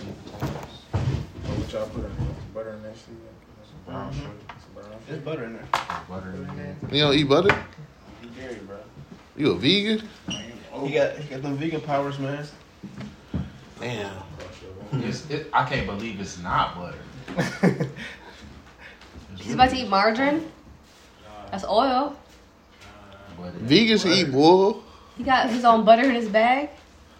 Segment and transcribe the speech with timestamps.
[0.00, 0.50] sweet potatoes.
[1.58, 2.26] What y'all put in there?
[2.54, 3.08] Butter in that shit?
[3.08, 3.62] Mm-hmm.
[3.64, 4.30] Some brown sugar.
[4.48, 5.66] Some brown There's butter in there.
[6.08, 6.76] Butter in there.
[6.92, 7.64] You don't eat butter?
[8.22, 8.76] You dairy, bro.
[9.36, 10.08] You a vegan?
[10.28, 12.46] He got he got them vegan powers, man.
[13.80, 14.12] Damn.
[14.92, 16.98] It's, it, I can't believe it's not butter.
[19.38, 20.50] He's about to eat margarine.
[21.50, 22.16] That's oil.
[23.38, 24.84] but it- Vegans eat bull.
[25.16, 26.70] He got his own butter in his bag.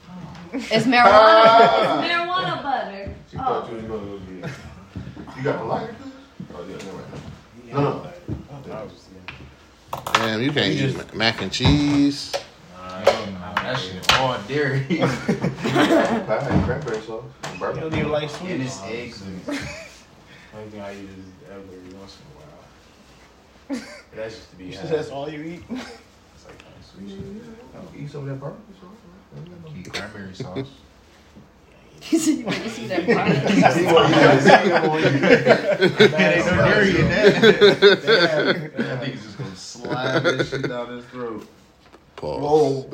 [0.09, 0.13] Oh.
[0.53, 2.03] It's marijuana.
[2.05, 3.15] it's marijuana butter.
[3.31, 4.51] She thought you was gonna go get it.
[5.37, 5.97] You got the lighter?
[6.55, 7.07] Oh, yeah, never mind.
[7.73, 8.73] No, no.
[8.73, 9.25] I was just saying.
[10.15, 12.33] Damn, you can't eat ma- mac and cheese.
[12.77, 13.05] Nah,
[13.55, 14.85] that shit all dairy.
[14.99, 17.25] Pie and cranberry sauce.
[17.45, 18.53] and You don't even like sweet.
[18.53, 18.93] and sweet.
[18.95, 19.41] it's eggs and
[20.57, 23.83] Only thing I eat is every once in a while.
[24.15, 24.81] That's just to be You had.
[24.89, 25.63] said that's all you eat.
[25.71, 28.01] It's like kind of sweet shit.
[28.03, 29.73] Eat some of that barbecue sauce.
[29.75, 30.69] keep cranberry sauce.
[32.03, 33.71] He said you want to see that brownie.
[33.71, 36.11] See what you gotta see, I'm on you.
[36.11, 37.45] Man, ain't no dairy in that.
[38.03, 38.73] Damn.
[38.73, 41.47] That nigga's just gonna slide this shit down his throat.
[42.17, 42.41] Pause.
[42.41, 42.91] Whoa.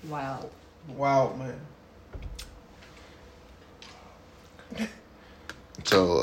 [0.04, 0.50] Wow.
[0.88, 1.60] Wow, man.
[5.86, 6.18] So,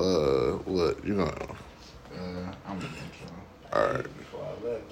[0.65, 1.31] uh, what you gonna?
[1.31, 3.29] Uh, I'm gonna intro.
[3.73, 4.19] All right.
[4.19, 4.83] Before I left,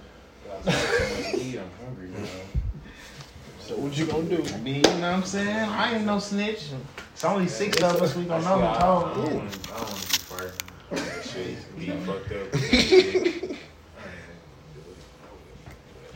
[0.51, 2.29] I was like, I'm hungry now.
[3.61, 4.43] So what you gonna do?
[4.59, 5.49] Me, you know what I'm saying?
[5.71, 6.71] I ain't no snitch.
[7.13, 8.15] It's only six of us.
[8.17, 9.15] We gonna know who told.
[9.15, 10.53] don't wanna- I don't want to be fired.
[10.91, 12.55] That shit be fucked up.
[12.55, 13.57] I ain't gonna do it.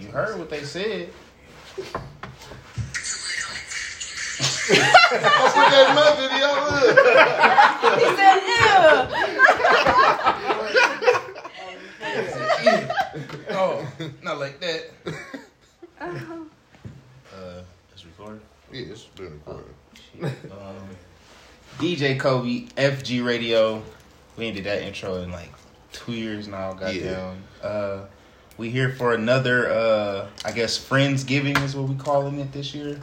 [0.00, 1.10] You heard what they said.
[4.68, 6.94] Put that mouth in your hood.
[7.98, 8.38] He said,
[12.64, 12.88] ew.
[13.50, 13.86] Oh,
[14.22, 14.90] not like that.
[16.02, 16.50] ew.
[17.34, 18.40] Uh, it's recording.
[18.72, 19.74] Yeah, it's been recorded.
[20.22, 20.88] Um,
[21.78, 23.82] DJ Kobe, FG Radio.
[24.36, 25.50] We did that intro in like
[25.92, 26.72] two years now.
[26.74, 27.42] Goddamn.
[27.62, 28.00] Uh,
[28.56, 29.70] we here for another.
[29.70, 33.00] Uh, I guess Friendsgiving is what we calling it this year.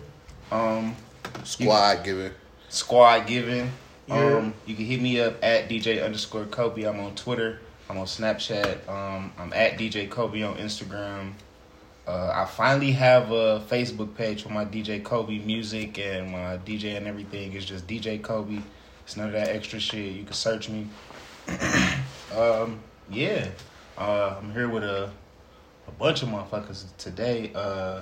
[0.51, 0.95] Um,
[1.43, 2.31] Squad giving.
[2.69, 3.71] squad giving.
[4.07, 4.37] Yeah.
[4.37, 6.83] Um, you can hit me up at DJ underscore Kobe.
[6.83, 7.59] I'm on Twitter.
[7.89, 8.87] I'm on Snapchat.
[8.87, 11.33] Um, I'm at DJ Kobe on Instagram.
[12.07, 16.97] Uh, I finally have a Facebook page for my DJ Kobe music and my DJ
[16.97, 17.53] and everything.
[17.53, 18.59] It's just DJ Kobe.
[19.03, 20.13] It's none of that extra shit.
[20.13, 20.87] You can search me.
[22.35, 22.79] um,
[23.09, 23.49] yeah.
[23.97, 25.09] Uh, I'm here with a
[25.87, 27.51] a bunch of motherfuckers today.
[27.53, 28.01] Uh,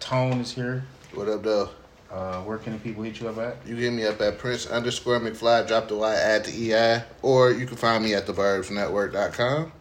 [0.00, 0.84] Tone is here.
[1.14, 1.70] What up, though?
[2.10, 3.56] Uh, where can the people hit you up at?
[3.66, 7.50] You hit me up at Prince underscore McFly, drop the Y, add the EI, or
[7.50, 9.72] you can find me at theburbsnetwork.com.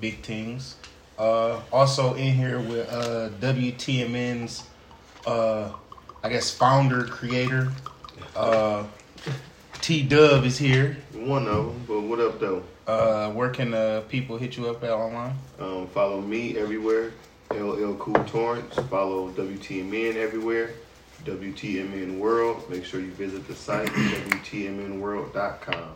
[0.00, 0.76] big things.
[1.18, 4.64] Uh, also in here with uh, WTMN's,
[5.26, 5.72] uh,
[6.22, 7.72] I guess founder creator,
[8.36, 8.84] uh,
[9.80, 10.96] T Dubb is here.
[11.14, 12.62] One of them, but what up though?
[12.86, 15.34] Uh, where can uh, people hit you up at online?
[15.58, 17.12] Um, follow me everywhere.
[17.50, 18.74] LL Cool Torrance.
[18.88, 20.70] Follow WTMN everywhere.
[21.24, 22.68] WTMN World.
[22.70, 25.94] Make sure you visit the site WTMNWorld.com.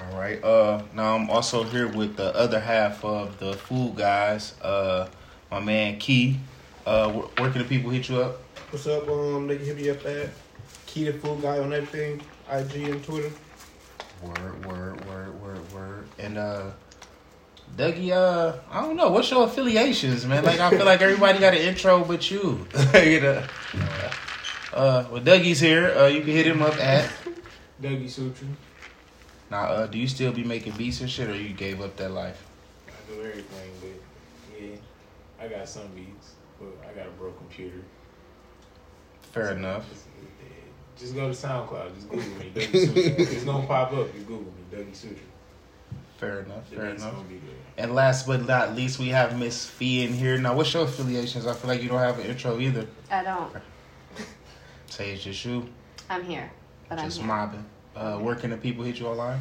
[0.00, 0.42] All right.
[0.42, 4.58] Uh, now I'm also here with the other half of the Food Guys.
[4.60, 5.08] Uh,
[5.50, 6.38] my man Key.
[6.86, 8.40] Uh, where, where can the people hit you up?
[8.70, 9.08] What's up?
[9.08, 10.30] Um, they can hit me up at
[10.86, 13.30] Key the Food Guy on everything, IG and Twitter.
[14.22, 16.06] Word, word, word, word, word.
[16.18, 16.70] And uh
[17.76, 20.44] Dougie, uh, I don't know, what's your affiliations, man?
[20.44, 22.66] Like I feel like everybody got an intro but you.
[22.94, 23.44] you know.
[24.72, 25.92] Uh well Dougie's here.
[25.96, 27.10] Uh you can hit him up at
[27.82, 28.46] Dougie Sutra.
[29.50, 32.10] now uh do you still be making beats and shit or you gave up that
[32.10, 32.44] life?
[32.88, 34.76] I do everything, but yeah,
[35.40, 37.82] I got some beats, but I got a broke computer.
[39.32, 39.88] Fair enough.
[39.88, 40.04] Just,
[40.98, 41.94] just go to SoundCloud.
[41.94, 43.02] Just Google me, Dougie Sutra.
[43.34, 44.14] it's gonna pop up.
[44.14, 45.16] You Google me, Dougie Sutra.
[46.20, 47.14] Fair enough, The fair beats enough.
[47.16, 47.54] gonna be there.
[47.78, 50.36] And last but not least, we have Miss Phi in here.
[50.38, 51.46] Now what's your affiliations?
[51.46, 52.86] I feel like you don't have an intro either.
[53.10, 53.52] I don't.
[54.88, 55.66] Say it's just you.
[56.10, 56.50] I'm here,
[56.88, 57.26] but I'm just here.
[57.26, 57.64] mobbing.
[57.96, 59.40] Uh where can the people hit you online?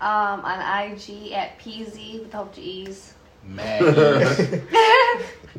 [0.00, 3.14] Um, on IG at PZ with hope to ease.
[3.42, 3.82] Mad.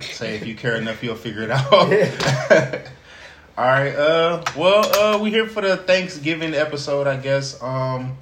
[0.02, 1.66] Say if you care enough, you'll figure it out.
[3.58, 3.94] All right.
[3.96, 4.44] Uh.
[4.56, 5.16] Well.
[5.16, 5.20] Uh.
[5.20, 7.08] We here for the Thanksgiving episode.
[7.08, 7.62] I guess.
[7.62, 8.18] Um.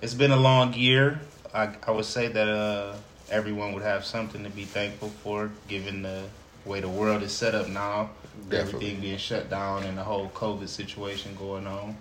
[0.00, 1.20] It's been a long year.
[1.54, 2.94] I I would say that uh
[3.28, 6.24] everyone would have something to be thankful for, given the
[6.64, 8.10] way the world is set up now.
[8.48, 8.58] Definitely.
[8.58, 11.96] Everything being shut down and the whole COVID situation going on.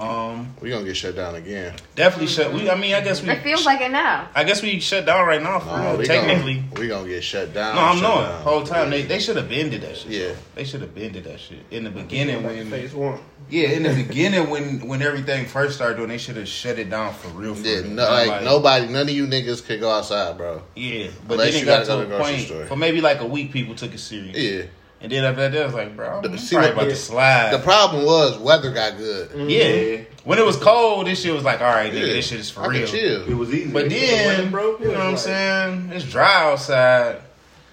[0.00, 1.74] Um, We gonna get shut down again.
[1.94, 2.52] definitely shut.
[2.54, 3.28] We, I mean, I guess we.
[3.30, 4.28] It feels like it now.
[4.34, 5.96] I guess we shut down right now for No, real.
[5.98, 7.74] we Technically, gonna, we gonna get shut down.
[7.76, 8.28] no, I'm shut knowing.
[8.30, 8.42] down.
[8.42, 10.10] Whole time they they should have been did that shit.
[10.12, 10.32] Yeah.
[10.54, 12.70] They should have been did that shit in the beginning when.
[12.70, 13.18] phase one.
[13.50, 16.88] Yeah, in the beginning when when everything first started doing, they should have shut it
[16.88, 17.54] down for real.
[17.54, 17.88] For Yeah, real.
[17.90, 20.62] no, like, nobody, none of you niggas could go outside, bro.
[20.76, 22.46] Yeah, but Unless then it you got gotta go to to the a grocery point
[22.46, 22.66] store.
[22.66, 24.36] for maybe like a week, people took it serious.
[24.38, 24.62] Yeah.
[25.02, 26.96] And then after that, they was like, bro, I'm The- see probably what- about to
[26.96, 27.50] slide.
[27.52, 29.30] The problem was weather got good.
[29.50, 29.66] yeah.
[29.68, 30.00] Yeah.
[30.24, 32.12] when it was cold, this shit was like, all right, nigga, Yeah.
[32.14, 32.86] this shit is for I real.
[32.86, 33.22] Can chill.
[33.28, 33.70] It was easy.
[33.70, 35.90] But then, bro, you know what I'm saying?
[35.94, 37.16] It's dry outside.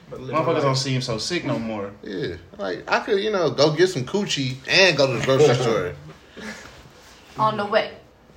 [0.10, 1.92] But living Motherfuckers life- don't seem so sick no more.
[2.02, 5.54] Yeah, like I could, you know, go get some coochie and go to the grocery
[5.62, 5.94] store.
[7.38, 7.92] On the way.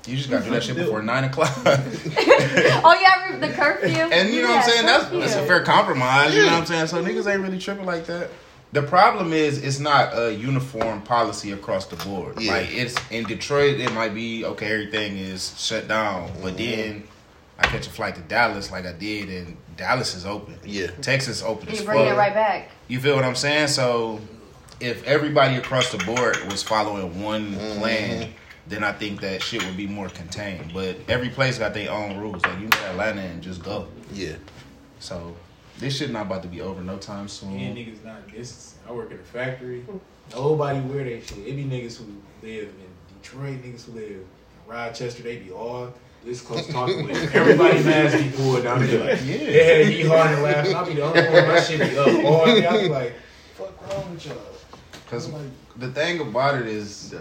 [0.07, 1.57] You just gotta do that shit before nine o'clock.
[1.65, 3.89] Oh yeah, the curfew.
[3.89, 4.87] And you know what I'm saying?
[4.87, 6.35] That's, that's a fair compromise.
[6.35, 6.87] You know what I'm saying?
[6.89, 8.31] So niggas ain't really tripping like that.
[8.73, 12.41] The problem is it's not a uniform policy across the board.
[12.41, 12.53] Yeah.
[12.53, 14.73] Like it's in Detroit, it might be okay.
[14.73, 16.57] Everything is shut down, but mm-hmm.
[16.57, 17.09] then
[17.59, 20.57] I catch a flight to Dallas, like I did, and Dallas is open.
[20.65, 20.89] Yeah.
[21.03, 22.71] Texas open You bring it right back.
[22.87, 23.69] You feel what I'm saying?
[23.69, 24.21] So
[24.79, 27.79] if everybody across the board was following one mm-hmm.
[27.81, 28.33] plan,
[28.67, 30.73] then I think that shit would be more contained.
[30.73, 32.43] But every place got their own rules.
[32.45, 33.89] Like you can go to Atlanta and just go.
[34.13, 34.37] Yeah,
[35.01, 35.35] So
[35.81, 37.53] this shit not about to be over no time soon.
[37.59, 38.79] niggas not distancing.
[38.89, 39.85] I work in a factory.
[40.33, 41.39] Nobody wear that shit.
[41.39, 42.05] It be niggas who
[42.47, 44.25] live in Detroit, niggas who live in
[44.67, 45.23] Rochester.
[45.23, 45.93] They be all
[46.25, 47.83] this close talking with everybody.
[47.83, 49.37] Mask be pulled down there like Yeah.
[49.39, 50.75] They had hard and laugh.
[50.75, 51.49] I'll be the only one.
[51.49, 52.67] My shit be up all day.
[52.67, 53.15] I be like,
[53.55, 54.37] fuck wrong with y'all?
[55.11, 55.29] Cause
[55.77, 57.13] the thing about it is,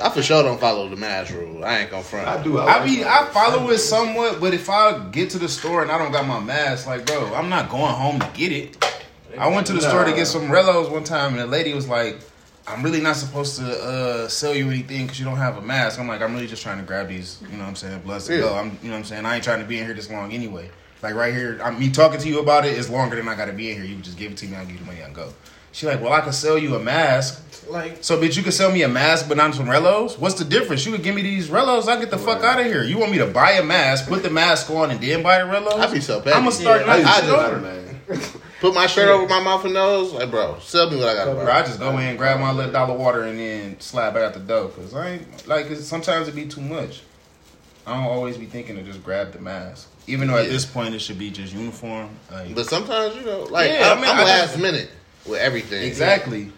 [0.00, 1.64] I for sure don't follow the mask rule.
[1.64, 2.28] I ain't gonna front.
[2.28, 2.60] I do.
[2.60, 5.98] I be I follow it somewhat, but if I get to the store and I
[5.98, 8.84] don't got my mask, like bro, I'm not going home to get it.
[9.36, 11.88] I went to the store to get some Rellos one time, and the lady was
[11.88, 12.20] like,
[12.68, 15.98] "I'm really not supposed to uh, sell you anything because you don't have a mask."
[15.98, 18.26] I'm like, "I'm really just trying to grab these, you know what I'm saying, bloods
[18.28, 18.40] to Yeah.
[18.42, 19.26] go." I'm, you know what I'm saying.
[19.26, 20.70] I ain't trying to be in here this long anyway.
[21.02, 23.46] Like right here, I'm me talking to you about it is longer than I got
[23.46, 23.84] to be in here.
[23.84, 25.32] You can just give it to me, I'll give you the money, I can go.
[25.72, 28.70] She like, "Well, I can sell you a mask." Like So, bitch, you can sell
[28.70, 30.18] me a mask, but not some Rellos.
[30.18, 30.84] What's the difference?
[30.84, 32.82] You could give me these Rellos, I get the fuck out of here.
[32.82, 35.44] You want me to buy a mask, put the mask on, and then buy the
[35.44, 35.78] Rellos?
[35.78, 36.32] I be so petty.
[36.36, 37.58] I'm gonna start Yeah, knocking I shit just- over.
[37.60, 38.00] man.
[38.60, 40.12] Put my shirt over my mouth and nose.
[40.12, 41.58] Like, bro, sell me what I got to Bro, buy.
[41.58, 44.40] I just go in, grab my little dollar water, and then slide back out the
[44.40, 44.68] door.
[44.68, 47.00] Cause I ain't like 'cause sometimes it be too much.
[47.86, 50.94] I don't always be thinking to just grab the mask, even though at this point
[50.94, 52.10] it should be just uniform.
[52.30, 54.90] Like, But sometimes, you know, like Yeah, I I'm, mean, I'm last just- minute
[55.26, 55.82] with everything.
[55.84, 56.52] exactly.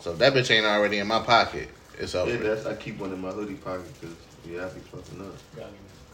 [0.00, 1.68] So that bitch ain't already in my pocket.
[1.98, 2.30] It's over.
[2.30, 4.16] Yeah, that's I keep one in my hoodie pocket because
[4.48, 5.70] yeah, I be fucking up.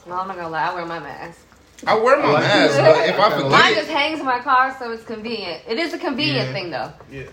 [0.06, 0.70] No, I'm not gonna lie.
[0.70, 1.40] I wear my mask.
[1.86, 2.82] I wear my I like mask, it.
[2.82, 5.62] but if I forget, Mine just hangs in my car, so it's convenient.
[5.68, 6.52] It is a convenient Yeah.
[6.52, 6.92] thing, though.
[7.10, 7.24] yeah.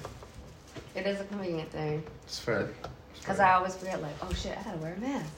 [0.94, 2.04] It is a convenient thing.
[2.26, 2.70] it's fair.
[3.20, 5.30] Because I always forget, like, oh shit, I gotta wear a mask.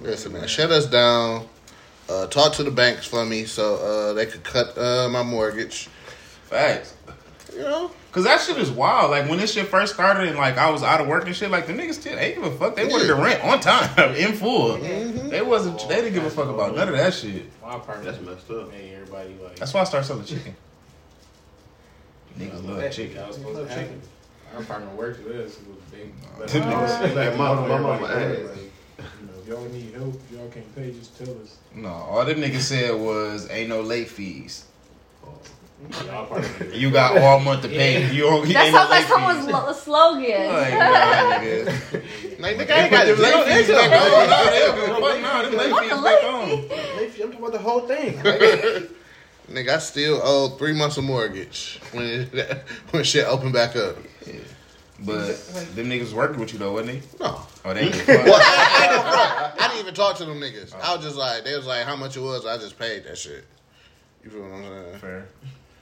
[0.00, 1.48] Listen, man, shut us down.
[2.08, 5.88] Uh, talk to the banks for me so uh, they could cut uh, my mortgage.
[6.44, 6.94] Facts.
[7.54, 9.10] You know, Cause that shit is wild.
[9.10, 11.50] Like when this shit first started and like I was out of work and shit,
[11.50, 12.76] like the niggas still they didn't give a fuck.
[12.76, 14.76] They wanted the rent on time, in full.
[14.78, 15.28] Mm-hmm.
[15.28, 17.44] They wasn't they didn't give a fuck about none of that shit.
[17.62, 18.04] My apartment.
[18.04, 18.70] That's messed up.
[18.70, 19.56] Made everybody like.
[19.56, 20.54] That's why I started selling chicken.
[22.38, 23.16] Niggas love that chicken.
[23.16, 24.00] That was supposed to happen.
[24.54, 25.56] Our apartment worked with us.
[25.58, 26.12] It was big.
[26.38, 28.42] But Them I niggas- was Like, my- my mama asked.
[28.42, 28.56] like,
[28.98, 31.56] you know, if y'all need help, y'all can't pay, just tell us.
[31.74, 34.64] No, all the niggas said was ain't no late fees.
[35.90, 36.74] Y'all apartment.
[36.74, 38.12] You got all month to pay.
[38.12, 38.48] You don't.
[38.48, 40.52] That ain't no sounds like someone's lo- slogan.
[40.52, 42.40] Like, nah, nigga.
[42.40, 44.22] like nigga, I ain't got them late late fees fees back back on.
[44.22, 44.30] on.
[44.30, 45.20] Nah, they don't give a fuck.
[45.20, 46.50] Nah, them late What fees the back late on.
[46.52, 48.14] I'm talking about the whole thing.
[49.50, 53.96] Nigga, I still owe three months of mortgage when it, when shit opened back up.
[55.04, 55.36] But
[55.74, 57.24] them niggas working with you though, wasn't they?
[57.24, 57.40] No.
[57.64, 59.64] Oh, they ain't Well, I, I, ain't gonna.
[59.64, 60.72] I didn't even talk to them niggas.
[60.80, 62.46] I was just like, they was like, how much it was.
[62.46, 63.44] I just paid that shit.
[64.22, 64.98] You feel what I'm saying?
[65.00, 65.26] fair.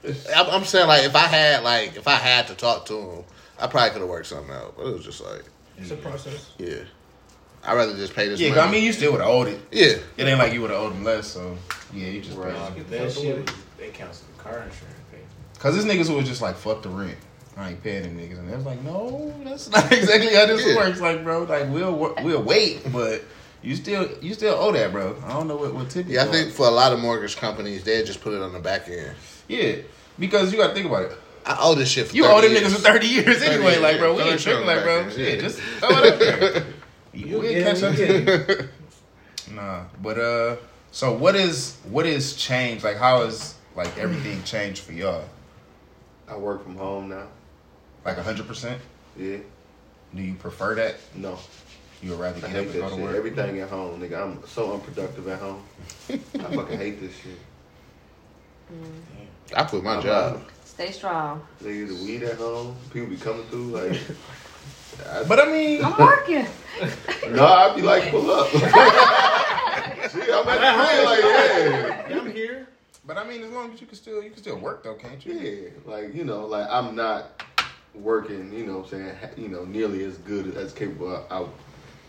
[0.05, 3.25] I'm, I'm saying like, if I had like, if I had to talk to him,
[3.59, 4.77] I probably could have worked something out.
[4.77, 5.45] But it was just like,
[5.77, 6.51] it's a process.
[6.59, 6.77] yeah,
[7.65, 8.41] I'd rather just pay this.
[8.41, 8.69] Yeah, 'cause money.
[8.69, 9.61] I mean, you still would have owed it.
[9.71, 11.57] yeah, It ain't like you would have owed them less, so
[11.93, 12.55] yeah, you just Right.
[12.75, 12.89] paid.
[12.89, 14.79] That shit, they cancel the car insurance
[15.13, 15.19] pay.
[15.59, 17.17] Cause this niggas who was just like fuck the rent.
[17.57, 20.65] I ain't paying them niggas, and they was like, no, that's not exactly how this
[20.67, 20.77] Yeah.
[20.77, 21.01] works.
[21.01, 23.23] Like, bro, like we'll wo- we'll wait, but
[23.63, 25.15] you still you still owe that, bro.
[25.27, 26.07] I don't know what what tip.
[26.09, 26.25] you yeah.
[26.25, 26.33] I owe.
[26.33, 29.15] think for a lot of mortgage companies, they just put it on the back end.
[29.51, 29.77] Yeah,
[30.19, 31.13] because you got to think about it.
[31.45, 32.63] I owe this shit for You 30 owe them years.
[32.63, 33.71] niggas for thirty years 30 anyway.
[33.73, 34.67] years, like, bro, we ain't it on tripping.
[34.67, 35.41] Like, bro, back shit, yeah.
[35.41, 36.67] just throw it up there.
[37.13, 37.99] You We'll get catch up.
[37.99, 38.69] you.
[39.55, 40.57] Nah, but uh,
[40.93, 42.85] so what is what is changed?
[42.85, 45.25] Like, how is like everything changed for y'all?
[46.29, 47.27] I work from home now.
[48.05, 48.81] Like hundred percent?
[49.19, 49.39] Yeah.
[50.15, 50.97] Do you prefer that?
[51.17, 51.37] No.
[52.03, 53.03] You would rather get up and go to shit.
[53.05, 53.17] work.
[53.17, 54.23] Everything at home, nigga.
[54.23, 55.63] I'm so unproductive at home.
[56.09, 56.17] I
[56.55, 57.39] fucking hate this shit.
[59.57, 60.43] I quit my I'm job.
[60.65, 61.43] Stay strong.
[61.63, 64.01] Nigga, the weed at home, people be coming through like.
[65.11, 66.47] I, But I mean, I'm working.
[67.31, 68.49] no, I'd be like, pull up.
[70.11, 72.19] Shit, I'm at the crib, like, yeah.
[72.19, 72.69] I'm here.
[73.07, 75.25] but I mean, as long as you can still, you can still work though, can't
[75.25, 75.35] you?
[75.35, 77.43] Yeah, like you know, like I'm not
[77.95, 78.53] working.
[78.53, 81.25] You know, what I'm saying you know nearly as good as capable.
[81.31, 81.47] I,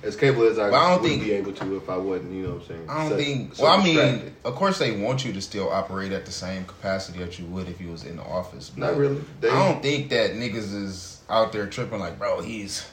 [0.04, 2.32] as capable as I, I don't would think- be able to if I wasn't.
[2.34, 2.86] You know, what I'm saying.
[2.90, 3.56] I don't so- think.
[3.56, 6.66] so Well, I mean, of course they want you to still operate at the same
[6.66, 8.72] capacity that you would if you was in the office.
[8.76, 9.22] not really.
[9.40, 12.88] They, I don't think that niggas is out there tripping like, bro, he's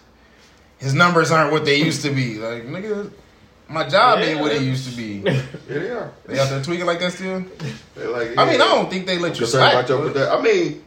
[0.79, 2.35] his numbers aren't what they used to be.
[2.39, 3.11] Like, nigga,
[3.69, 5.23] my job ain't what it used to be.
[5.29, 6.13] yeah, they are.
[6.27, 7.45] They out there tweaking like that still.
[7.97, 8.55] They're like, I mean.
[8.61, 9.73] I don't think they let you slack.
[9.73, 10.85] about your but- produ- I mean,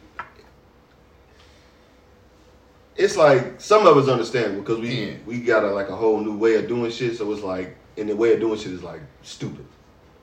[2.96, 5.14] it's like some of us understand because we Yeah.
[5.26, 7.16] we got a like a whole new way of doing shit.
[7.16, 9.64] So it's like, and the way of doing shit is like stupid.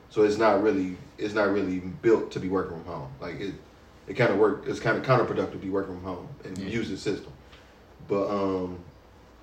[0.09, 3.09] So it's not really it's not really built to be working from home.
[3.21, 3.53] Like it
[4.07, 4.63] it kind of work.
[4.67, 6.69] It's kind of counterproductive to be working from home and Yeah.
[6.69, 7.31] use the system.
[8.07, 8.79] But um,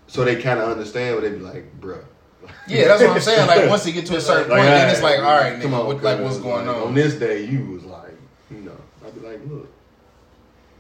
[0.09, 2.05] so they kind of understand, but they be like, bruh.
[2.69, 3.47] Yeah, that's what I'm saying.
[3.49, 5.81] Like once they get to a certain point, then it's like, all right, come nigga,
[5.81, 6.83] on, what, like what's going like, on?
[6.89, 8.15] On this day, you was like,
[8.51, 9.69] you know, I'd be like, look.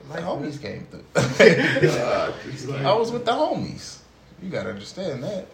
[0.09, 1.05] My homies came through.
[1.15, 3.99] God, it's like- I was with the homies.
[4.43, 5.47] You gotta understand that.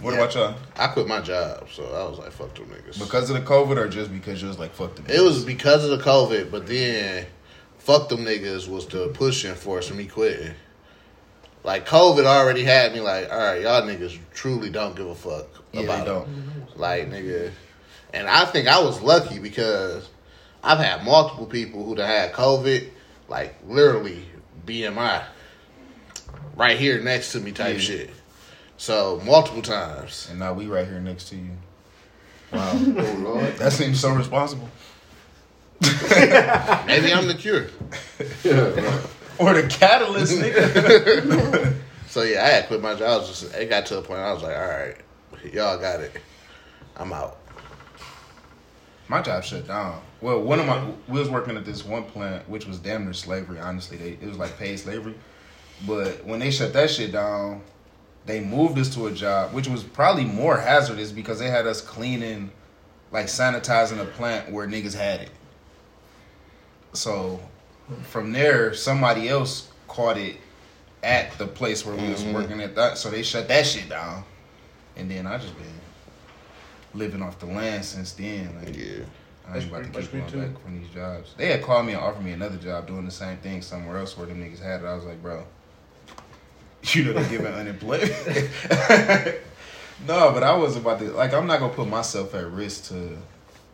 [0.00, 0.20] What Yeah.
[0.20, 0.54] about y'all?
[0.76, 2.98] I quit my job, so I was like, fuck them niggas.
[2.98, 5.04] Because of the COVID or just because you was like, fuck them?
[5.08, 7.26] It was because of the COVID, but then
[7.78, 10.52] fuck them niggas was the pushing force of me quitting.
[11.62, 15.46] Like COVID already had me like, all right, y'all niggas truly don't give a fuck
[15.72, 16.28] Yeah, about they don't.
[16.76, 17.50] Like nigga,
[18.14, 20.08] and I think I was lucky because
[20.64, 22.88] I've had multiple people who done had COVID,
[23.28, 24.24] like literally
[24.66, 25.24] BMI,
[26.56, 27.80] right here next to me type Yeah.
[27.80, 28.10] shit.
[28.76, 30.26] So multiple times.
[30.30, 31.50] And now we right here next to you.
[32.52, 32.72] Wow.
[32.98, 33.56] Oh Lord.
[33.56, 34.68] that seems so responsible.
[35.80, 37.66] Maybe I'm the cure.
[39.38, 41.74] Or the catalyst, nigga.
[42.08, 43.22] So yeah, I had quit my job.
[43.54, 44.96] It got to a point I was like, all right,
[45.52, 46.16] y'all got it.
[46.96, 47.36] I'm out.
[49.08, 50.00] My job shut down.
[50.20, 53.12] Well, one of my we was working at this one plant, which was damn near
[53.12, 53.60] slavery.
[53.60, 55.14] Honestly, they, it was like paid slavery.
[55.86, 57.62] But when they shut that shit down,
[58.24, 61.80] they moved us to a job, which was probably more hazardous because they had us
[61.80, 62.50] cleaning,
[63.12, 65.30] like sanitizing a plant where niggas had it.
[66.92, 67.40] So
[68.04, 70.36] from there, somebody else caught it
[71.02, 72.34] at the place where we was mm-hmm.
[72.34, 72.98] working at that.
[72.98, 74.24] So they shut that shit down,
[74.96, 75.66] and then I just been
[76.96, 78.54] living off the land since then.
[78.62, 79.04] Like, Yeah.
[79.48, 81.34] I ain't about to keep going that's back from these jobs.
[81.36, 84.16] They had called me and offered me another job doing the same thing somewhere else
[84.18, 84.86] where them niggas had it.
[84.86, 85.44] I was like, bro,
[86.82, 88.10] you know they're giving unemployment.
[90.06, 93.16] no, but I was about to like I'm not gonna put myself at risk to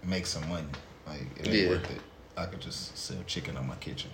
[0.05, 0.67] make some money.
[1.07, 1.69] Like it ain't Yeah.
[1.71, 2.00] worth it.
[2.37, 4.11] I could just sell chicken on my kitchen.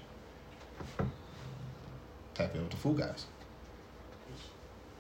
[2.35, 3.27] Tap in with the food guys.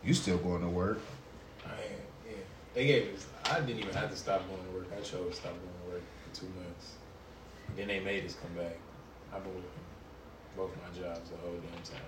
[0.02, 1.00] You still going to work?
[1.64, 1.78] I am,
[2.26, 2.32] yeah.
[2.74, 3.26] They gave us.
[3.50, 4.88] I didn't even have to stop going to work.
[4.96, 6.92] I chose to stop going to work for two months.
[7.76, 8.76] then they made us come back.
[9.34, 9.70] I've been working
[10.56, 12.02] both my jobs the whole damn time.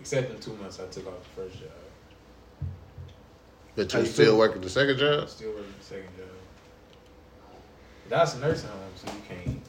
[0.00, 1.70] Except in two months, I took off the first job.
[3.74, 5.28] But you you still working the second job?
[5.28, 6.26] still working the second job.
[8.04, 9.62] But that's a nursing home, so you can't.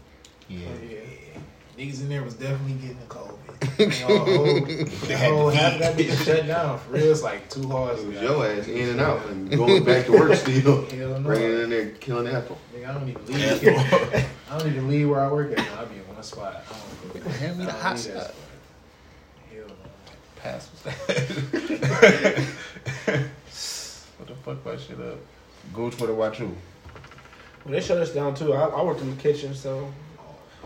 [0.47, 0.67] Yeah.
[0.69, 1.41] Oh, yeah.
[1.77, 3.33] Niggas in there was definitely getting the COVID.
[3.77, 6.79] They all whole, the whole half of that bitch shut down.
[6.79, 7.99] For real, it's like two hard.
[7.99, 10.85] It was your ass in and out and going back to work still.
[10.89, 11.19] Hell no.
[11.19, 12.57] Bringing in there, killing Ethel.
[12.75, 13.63] Nigga, I don't even leave.
[14.49, 15.57] I don't even leave where I work at.
[15.59, 15.81] Now.
[15.81, 16.63] I be in one spot.
[16.67, 17.29] I don't go.
[17.29, 18.33] Hand me the I don't hot leave that spot.
[18.33, 18.47] spot.
[19.53, 19.75] Hell no.
[20.41, 20.69] Pass.
[24.17, 25.19] what the fuck that shit up?
[25.73, 26.55] Gooch, what about you?
[27.65, 28.53] Well, they shut us down too.
[28.53, 29.91] I, I worked in the kitchen, so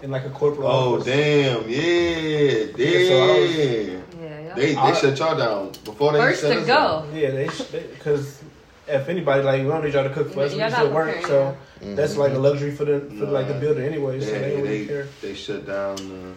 [0.02, 1.06] in like a corporate Oh office.
[1.06, 2.78] damn, yeah, damn.
[2.78, 4.54] Yeah, so I was- Yeah, yeah.
[4.56, 6.74] they they I- shut y'all down before they First shut to us go.
[6.74, 7.16] down.
[7.16, 7.50] Yeah, they
[7.94, 8.42] because
[8.88, 11.06] if anybody like we don't need y'all to cook for us, we Y'all still work.
[11.22, 11.58] prepared, So
[11.96, 13.60] that's like a luxury for the for like the Nah.
[13.60, 14.20] builder anyway.
[14.20, 15.08] So Yeah, they they, really care.
[15.22, 15.96] they shut down.
[15.98, 16.34] Uh,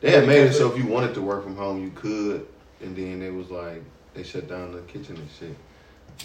[0.00, 2.46] they had made it so if you wanted to work from home, you could,
[2.82, 3.82] and then it was like
[4.14, 5.54] they shut down the kitchen and shit.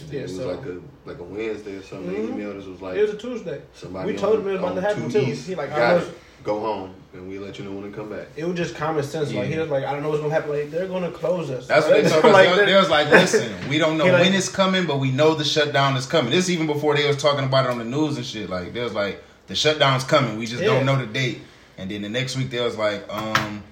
[0.01, 2.13] And Yeah, it was so- like a like a Wednesday or something.
[2.15, 2.35] Mhm.
[2.37, 3.61] They emailed us was like it was a Tuesday.
[3.73, 4.11] somebody.
[4.13, 5.25] we told on- him it was about on to happen, two too.
[5.31, 6.13] East He like, I got know- it.
[6.45, 8.27] Go home, and we let you know when to come back.
[8.35, 9.33] It was just common sense.
[9.33, 10.51] Like he was like, I don't know what's gonna happen.
[10.51, 11.65] Like they're gonna close us.
[11.67, 12.31] That's what they told us.
[12.33, 14.99] like, they, they was like, listen, we don't know He like- when it's coming, but
[14.99, 16.29] we know the shutdown is coming.
[16.31, 18.47] This even before they was talking about it on the news and shit.
[18.49, 20.37] Like, they was like, the shutdown's coming.
[20.37, 20.67] We just Yeah.
[20.69, 21.39] don't know the date.
[21.79, 23.63] And then the next week, they was like, um,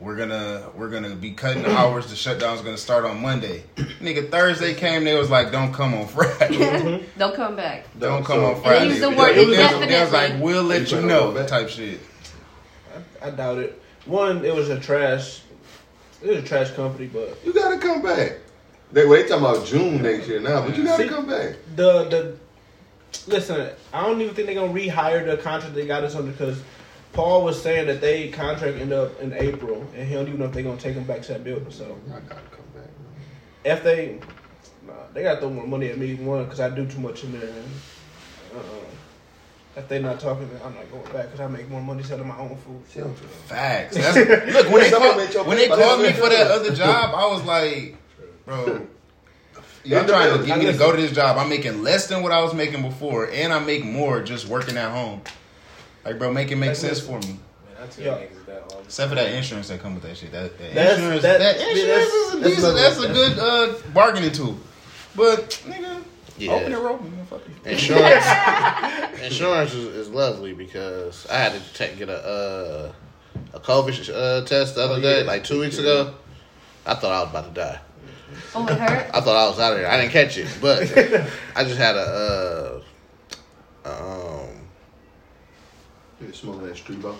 [0.00, 2.06] we're gonna we're gonna be cutting the hours.
[2.10, 3.62] The shutdown's gonna start on Monday.
[3.76, 5.04] Nigga, Thursday came.
[5.04, 7.04] They was like, don't come on Friday.
[7.18, 7.84] Don't come back.
[7.98, 8.88] don't come So- on Friday.
[8.88, 11.08] use the They- word they, was- they was like, we'll let You you trying to
[11.08, 11.48] know, go back?
[11.48, 12.00] type shit.
[13.24, 13.80] I, doubt it.
[14.06, 15.40] One, it was a trash.
[16.22, 18.38] It was a trash company, but You gotta come back.
[18.92, 21.56] They wait talking about June next year now, but you gotta See- come back.
[21.74, 22.36] the the
[23.26, 26.60] listen, I don't even think they're gonna rehire the contract they got us under because
[27.12, 30.46] Paul was saying that they contract end up in April, and he don't even know
[30.46, 31.70] if they're gonna take him back to that building.
[31.70, 32.90] So I gotta come back.
[33.64, 34.18] if they,
[34.86, 37.32] nah, they gotta throw more money at me one because I do too much in
[37.38, 37.48] there.
[37.48, 37.64] And,
[38.56, 38.60] uh,
[39.76, 42.28] if they're not talking, then I'm not going back because I make more money selling
[42.28, 42.82] my own food.
[42.88, 43.96] See, I'm Facts.
[43.96, 47.26] That's, look, when they Someone called, when they called me for that other job, I
[47.26, 47.96] was like,
[48.46, 48.86] bro,
[49.84, 51.36] y'all In trying to get me to go to this job.
[51.38, 54.76] I'm making less than what I was making before, and I make more just working
[54.76, 55.22] at home.
[56.04, 57.26] Like, bro, make it make sense for me.
[57.28, 57.38] Man,
[57.82, 58.12] I tell Yeah.
[58.26, 60.30] niggas that all the Except for that insurance that come with that shit.
[60.32, 62.58] That, that That's- insurance, that- that, yeah, insurance that's- is a decent.
[62.58, 64.56] another- That's a good uh, bargaining tool.
[65.16, 66.02] But nigga,
[66.36, 66.52] Yeah.
[66.52, 67.12] open it, open
[67.64, 67.72] it.
[67.72, 68.24] Insurance,
[69.22, 72.92] insurance is, is lovely because I had to take, get a uh,
[73.52, 75.26] a COVID uh, test the other Oh, day, yeah.
[75.26, 76.14] like two weeks ago.
[76.86, 77.80] I thought I was about to die.
[78.54, 79.10] Oh, it hurt.
[79.14, 79.88] I thought I was out of there.
[79.90, 80.82] I didn't catch it, but
[81.56, 82.82] I just had a
[83.84, 84.48] uh, um,
[86.20, 87.16] You smoking that street ball?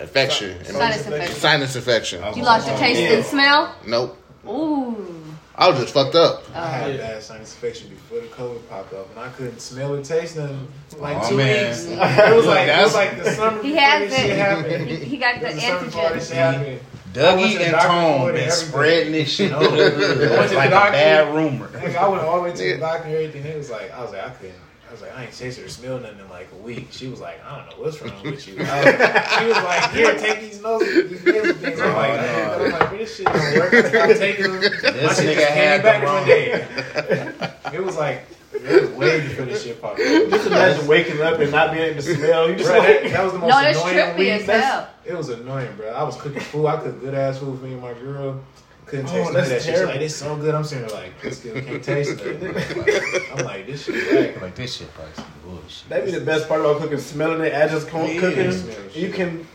[0.00, 1.34] infection, Sinus infection.
[1.36, 2.24] sinus infection.
[2.36, 3.74] You lost your taste and smell.
[3.86, 4.16] Nope,
[4.48, 5.22] Ooh.
[5.56, 6.42] I was just fucked up.
[6.54, 6.96] I had Yeah.
[6.96, 10.66] bad sinus infection before the COVID popped up, and I couldn't smell or taste nothing
[10.88, 11.68] for like Oh, two man.
[11.68, 11.84] weeks.
[11.88, 14.36] It was like it was like the summer He before has this shit it.
[14.38, 14.88] happened.
[14.88, 16.52] He, he got the It was the summer before this shit antigen.
[16.58, 16.80] happened.
[17.14, 19.50] Dougie to and doctor for Tone been and spreading this shit.
[19.52, 21.70] No, I went to It's the like a bad rumor.
[21.72, 23.46] Like, I went all the way to the doctor and everything.
[23.46, 24.54] It was like I was like I couldn't.
[24.94, 26.86] I was like I ain't tasted or smelled nothing in like a week.
[26.92, 28.62] She was like I don't know what's wrong with you.
[28.64, 31.80] I was like, she was like here take these nose these nasal things.
[31.80, 33.74] I'm oh, like, Oh, I'm like this shit don't work.
[33.74, 34.52] I stopped taking them.
[34.54, 37.76] My This shit nigga had came back the one wrong- day.
[37.76, 38.22] It was like
[38.52, 39.98] it was way before this shit popped.
[39.98, 42.48] Just imagine waking up and not being able to smell.
[42.48, 44.28] You just Bro, like, that, that was the most No, that's annoying trippy week.
[44.28, 44.88] as hell.
[45.04, 45.88] It was annoying, bro.
[45.88, 46.66] I was cooking food.
[46.66, 48.40] I cooked good ass food for me and my girl.
[48.86, 49.78] Couldn't Oh, taste none of that's that shit.
[49.78, 50.54] She's like, it's so good.
[50.54, 52.42] I'm sitting there like, I still can't taste it.
[52.42, 54.42] Like, I'm like, this shit whack.
[54.42, 55.88] Like this shit probably some bullshit.
[55.88, 58.52] That'd be the best part about cooking, smelling it as it's co- Yeah, cooking.
[58.52, 59.14] smell You shit.
[59.14, 59.48] can.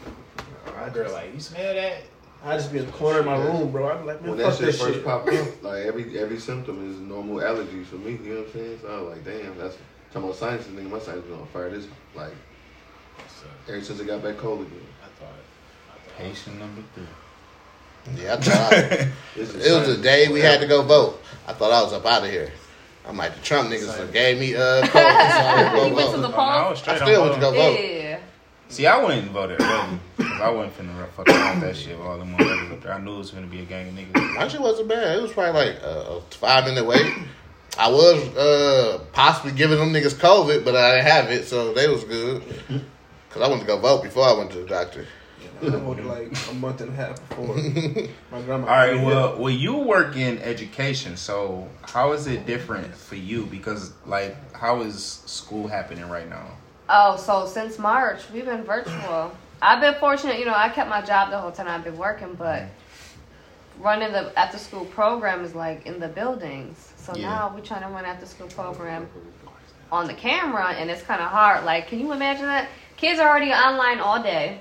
[0.76, 2.02] My girl like, you smell that?
[2.44, 3.90] I just be in the corner of my room, bro.
[3.90, 5.06] I'm like, man, When fuck that shit this first shit.
[5.06, 8.12] popped up, like every every symptom is normal allergies for me.
[8.14, 8.80] You know what I'm saying?
[8.82, 9.78] So I was like, damn, that's
[10.14, 10.72] talking about sinuses.
[10.72, 11.70] Nigga, my sinus was on fire.
[11.70, 12.32] This like
[13.68, 14.80] ever since I got back cold again.
[15.04, 15.28] I thought.
[15.30, 17.04] I thought Patient number three.
[18.18, 21.22] Yeah, I thought I- This it was the day we had to go vote.
[21.48, 22.52] I thought I was up out of here.
[23.08, 26.10] I'm like the Trump niggas done gave me uh COVID, so I You went went
[26.12, 26.38] to to the vote.
[26.40, 27.80] I was straight I still on went to go vote.
[27.80, 28.20] Yeah.
[28.70, 30.00] See, I went and voted early.
[30.18, 32.94] 'cause I wasn't finna fuck around that shit with all them motherfuckers up there.
[32.94, 34.36] I knew it was gonna be a gang of niggas.
[34.36, 35.18] My shit wasn't bad.
[35.18, 37.12] It was probably like a, a five minute wait.
[37.80, 41.88] I was uh possibly giving them niggas COVID, but I didn't have it, so they
[41.88, 42.44] was good.
[43.32, 45.08] Cause I went to go vote before I went to the doctor.
[45.62, 47.56] I voted like a month and a half before.
[48.32, 48.68] My grandma.
[48.68, 53.46] All right, well, well, you work in education, so how is it different for you?
[53.46, 56.48] Because, like, how is school happening right now?
[56.88, 59.32] Oh, so since March, we've been virtual.
[59.62, 62.34] I've been fortunate, you know, I kept my job the whole time I've been working,
[62.36, 62.64] but
[63.80, 66.94] running the after school program is like in the buildings.
[66.98, 67.30] So Yeah.
[67.30, 69.08] now we're trying to run after school program
[69.92, 71.66] on the camera, and it's kind of hard.
[71.66, 72.68] Like, can you imagine that?
[72.98, 74.60] Kids are already online all day.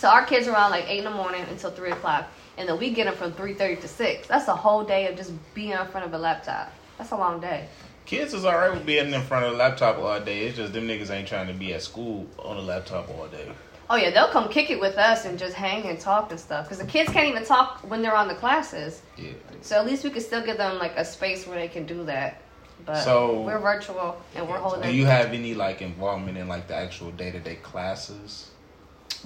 [0.00, 2.26] So our kids are on like 8 in the morning until 3 o'clock.
[2.56, 4.28] And then we get them from 3.30 to 6.
[4.28, 6.72] That's a whole day of just being in front of a laptop.
[6.96, 7.68] That's a long day.
[8.06, 10.46] Kids is alright with being in front of a laptop all day.
[10.46, 13.52] It's just them niggas ain't trying to be at school on a laptop all day.
[13.90, 16.64] Oh yeah, they'll come kick it with us and just hang and talk and stuff.
[16.64, 19.02] Because the kids can't even talk when they're on the classes.
[19.18, 19.32] Yeah.
[19.60, 22.04] So at least we could still give them like a space where they can do
[22.04, 22.40] that.
[22.86, 26.68] But So- we're virtual and we're holding Do you have any like involvement in like
[26.68, 28.49] the actual day to day classes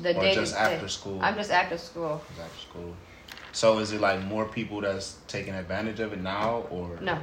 [0.03, 0.87] the or day just to after day.
[0.89, 1.19] school?
[1.23, 2.21] I'm just after school.
[2.29, 2.95] Just after school.
[3.53, 7.19] So is it like more people that's taking advantage of it now, or No,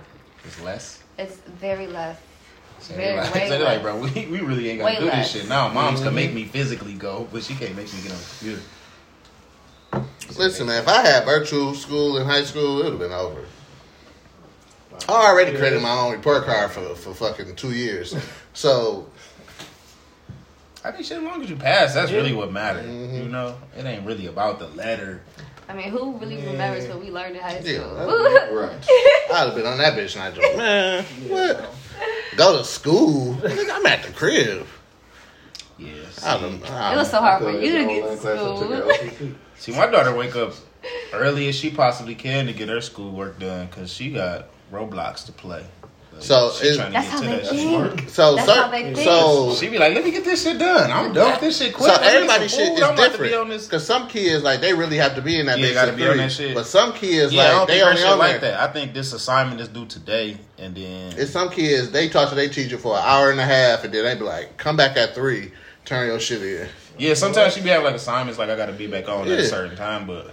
[0.45, 1.03] it's less?
[1.17, 2.17] it's very less.
[2.79, 3.83] So Very, like, way so they like, less.
[3.83, 5.33] bro, we, we really ain't Way gotta do less.
[5.33, 5.67] this shit now.
[5.69, 6.15] Moms can Mhm.
[6.15, 8.61] make me physically go, but she can't make me get on the computer.
[10.37, 13.43] Listen, man, if I had virtual school in high school, it would have been over.
[15.09, 18.15] I already created my own report card for, for fucking two years.
[18.53, 19.07] So,
[20.83, 22.17] I think shit, as long as you pass, that's Yeah.
[22.17, 22.85] really what matters.
[22.87, 23.23] Mhm.
[23.23, 25.21] You know, it ain't really about the letter.
[25.69, 27.95] I mean, who really remembers what we learned in high school?
[27.95, 28.71] that- Right.
[29.33, 31.73] I'd have been on that bitch and I'd just, man, what?
[32.35, 33.37] Go to school?
[33.45, 34.65] I'm at the crib.
[35.77, 36.23] Yes.
[36.25, 36.61] I don't it
[36.97, 39.29] was so hard for you to get to Online class, I took school.
[39.57, 40.53] See, my daughter wake up
[41.13, 45.31] early as she possibly can to get her schoolwork done because she got Roblox to
[45.31, 45.63] play.
[46.21, 47.99] Like, So, she is- trying to That's get how to they that think.
[47.99, 48.09] shit.
[48.11, 48.97] So, That's cer- how they think.
[48.97, 50.91] so, She be like, "Let me get this shit done.
[50.91, 51.91] I'm done with this shit quick.
[51.93, 52.77] so Let everybody shit food.
[52.77, 55.15] is I'm about to be different on this- because some kids like they really have
[55.15, 55.57] to be in that.
[55.59, 56.53] Yeah, gotta at be on that shit.
[56.53, 58.51] But some kids Yeah, I like don't they think her only shit on like there.
[58.51, 58.59] that.
[58.61, 62.35] I think this assignment is due today, and then It's some kids they talk to
[62.35, 64.95] their teacher for an hour and a half, and then they be like, "Come back
[64.97, 65.51] at three,
[65.85, 66.67] turn your shit in."
[66.99, 69.39] yeah, sometimes she be having like assignments like I got to be back on at
[69.39, 70.29] a certain time, but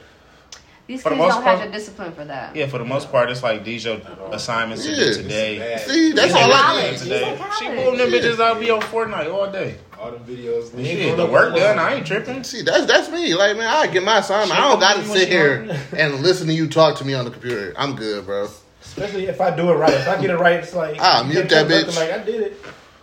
[0.88, 2.57] These For the kids most don't have part- the discipline for that.
[2.57, 3.98] yeah, for the most part, it's like these your
[4.33, 5.05] assignments to Yeah.
[5.05, 5.83] do today.
[5.87, 6.92] See, that's These all I college.
[6.92, 6.98] need.
[7.01, 7.38] Today.
[7.59, 7.85] She college.
[7.85, 9.74] moving them bitches out be on Fortnite all day.
[10.01, 10.70] All them videos.
[10.83, 11.79] Shit, the work done.
[11.79, 12.42] I ain't tripping.
[12.42, 13.35] See, that's that's me.
[13.35, 14.59] Like, man, I get my assignment.
[14.59, 17.33] I don't got to sit here and listen to you talk to me on the
[17.33, 17.74] computer.
[17.77, 18.48] I'm good, bro.
[18.83, 19.92] Especially if I do it right.
[19.92, 21.94] If I get it right, it's like Ah, you mute that bitch.
[21.96, 22.57] Like I did it.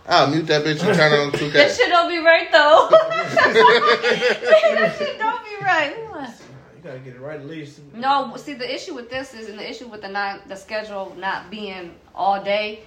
[0.08, 1.52] I'll mute that bitch and turn it on 2K.
[1.52, 2.88] That shit don't be right though.
[2.90, 5.94] that shit don't be right.
[6.86, 7.80] We gotta get it right at least.
[7.94, 11.16] No, see the issue with this is, and the issue with the not the schedule
[11.18, 12.84] not being all day.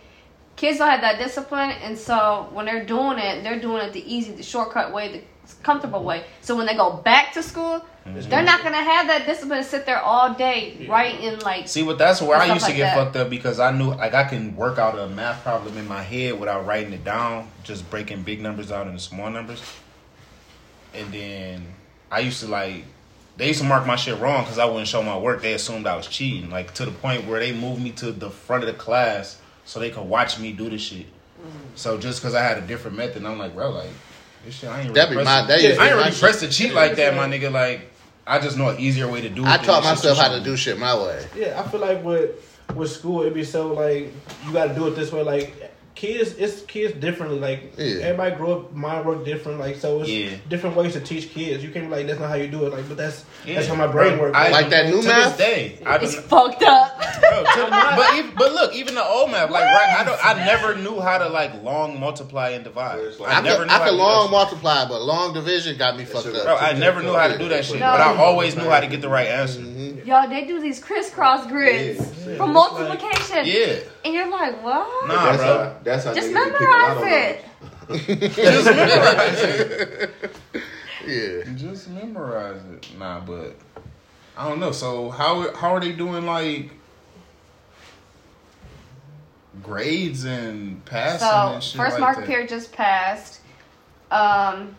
[0.56, 4.14] Kids don't have that discipline, and so when they're doing it, they're doing it the
[4.14, 6.24] easy, the shortcut way, the comfortable way.
[6.40, 8.30] So when they go back to school, mm-hmm.
[8.30, 11.20] they're not gonna have that discipline to sit there all day, right?
[11.20, 13.04] In like, See, but that's where I used to like get that.
[13.04, 16.04] fucked up because I knew like I can work out a math problem in my
[16.04, 19.62] head without writing it down, just breaking big numbers out into small numbers.
[20.94, 21.66] And then
[22.10, 22.86] I used to like
[23.39, 25.41] they used to mark my shit wrong because I wouldn't show my work.
[25.41, 28.30] They assumed I was cheating, like to the point where they moved me to the
[28.30, 31.08] front of the class so they could watch me do the shit.
[31.75, 33.89] So just because I had a different method, I'm like, bro, like
[34.45, 36.19] this shit, I ain't really That be my- pressed that to- I ain't my really
[36.19, 37.52] pressed to cheat like that, my nigga.
[37.52, 37.89] Like
[38.28, 39.47] I just know an easier way to do it.
[39.47, 41.25] I taught myself how to do shit my way.
[41.36, 42.32] Yeah, I feel like with
[42.75, 44.13] with school, it'd be so like
[44.45, 45.23] you got to do it this way.
[45.23, 45.56] Like
[46.00, 47.40] kids, it's kids differently.
[47.40, 48.04] Like Yeah.
[48.06, 49.60] everybody grew up, mind work different.
[49.60, 50.30] Like so, it's Yeah.
[50.48, 51.62] different ways to teach kids.
[51.62, 52.72] You can't be like that's not how you do it.
[52.72, 53.56] Like, but that's Yeah.
[53.56, 54.38] that's how my brain Bro, works.
[54.38, 55.38] I- Like that new to math?
[55.38, 55.78] this day.
[55.86, 56.98] I it's just, fucked up.
[57.20, 60.76] bro, but even, but look, even the old math, like right, I don't, I never
[60.76, 63.00] knew how to like long multiply and divide.
[63.20, 65.98] Like- I, I, never could, knew I could long that multiply, but long division got
[65.98, 66.44] me fucked shit up.
[66.46, 67.92] Bro, I never knew how to do that shit, No.
[67.92, 69.60] but I always knew how to get the right answer.
[69.60, 70.06] Mhm.
[70.06, 72.38] Y'all, they do these crisscross grids Yeah.
[72.38, 75.08] for multiplication, Yeah, and you're like, what?
[75.08, 75.46] Nah, that's bro.
[75.46, 77.44] How, that's how Just niggas be picking out memorize
[77.90, 78.32] it.
[78.36, 80.12] just memorize it.
[81.08, 81.44] Yeah.
[81.56, 82.88] Just memorize it.
[83.00, 83.56] Nah, but
[84.38, 84.72] I don't know.
[84.72, 86.72] So how how are they doing like
[89.64, 92.26] grades and passing So and shit first like mark that?
[92.28, 93.42] period just passed.
[94.12, 94.76] Um,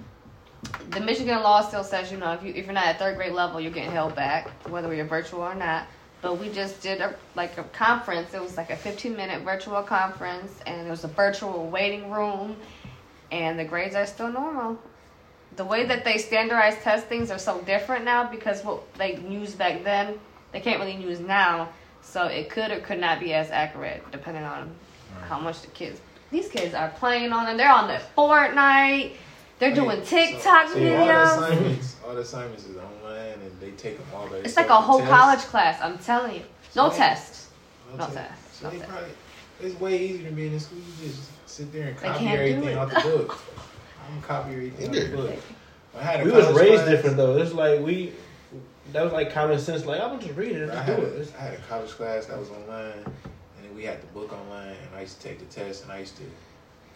[0.90, 3.33] the Michigan law still says you know if you if you're not at third grade
[3.33, 5.87] level you're getting held back whether you're virtual or not.
[6.22, 8.35] But we just did a like a conference.
[8.35, 12.56] It was like a 15 minute virtual conference, and it was a virtual waiting room,
[13.33, 14.78] and the grades are still normal.
[15.56, 19.59] The way that they standardize test things are so different now because what they used
[19.59, 20.18] back then
[20.52, 21.68] they can't really use now.
[22.02, 24.74] So it could or could not be as accurate depending on
[25.22, 26.00] how much the kids.
[26.30, 27.56] These kids are playing on them.
[27.56, 29.14] They're on their Fortnite.
[29.60, 33.98] They're doing TikTok So all the assignments, all the assignments is online, and they take
[33.98, 35.12] them all by It's like a whole Tests.
[35.14, 35.78] college class.
[35.82, 36.42] I'm telling you.
[36.74, 37.48] No So- test.
[37.92, 38.14] No test.
[38.14, 38.54] test.
[38.54, 38.90] So No they test.
[38.90, 39.10] probably,
[39.60, 40.78] it's way easier than being in school.
[40.78, 42.78] You just sit there and copy everything it.
[42.78, 43.38] out the book.
[44.08, 45.36] I'm gonna copy everything out the book.
[45.98, 47.36] I had a we was raised class- different though.
[47.36, 48.12] It's like we
[48.92, 49.84] that was like common sense.
[49.84, 51.20] Like I'm just reading it, I had, do a, it.
[51.20, 53.14] It's- I had a college class that was online, and
[53.62, 55.98] then we had the book online, and I used to take the test, and I
[55.98, 56.22] used to,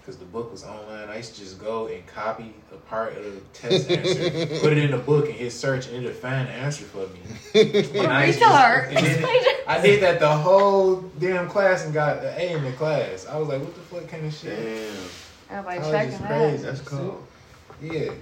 [0.05, 3.25] because the book was online, I used to just go and copy a part of
[3.25, 6.53] the test answer, put it in the book, and hit search, and it'd find the
[6.53, 7.21] answer for me.
[7.55, 11.49] What And a I used to just- and then I did that the whole damn
[11.49, 13.27] class and got an A in the class.
[13.27, 14.57] I was like, what the fuck kind of shit?
[14.59, 16.29] Damn, Everybody College checking that.
[16.29, 16.63] crazy.
[16.65, 17.27] that's cool.
[17.85, 18.13] Yeah.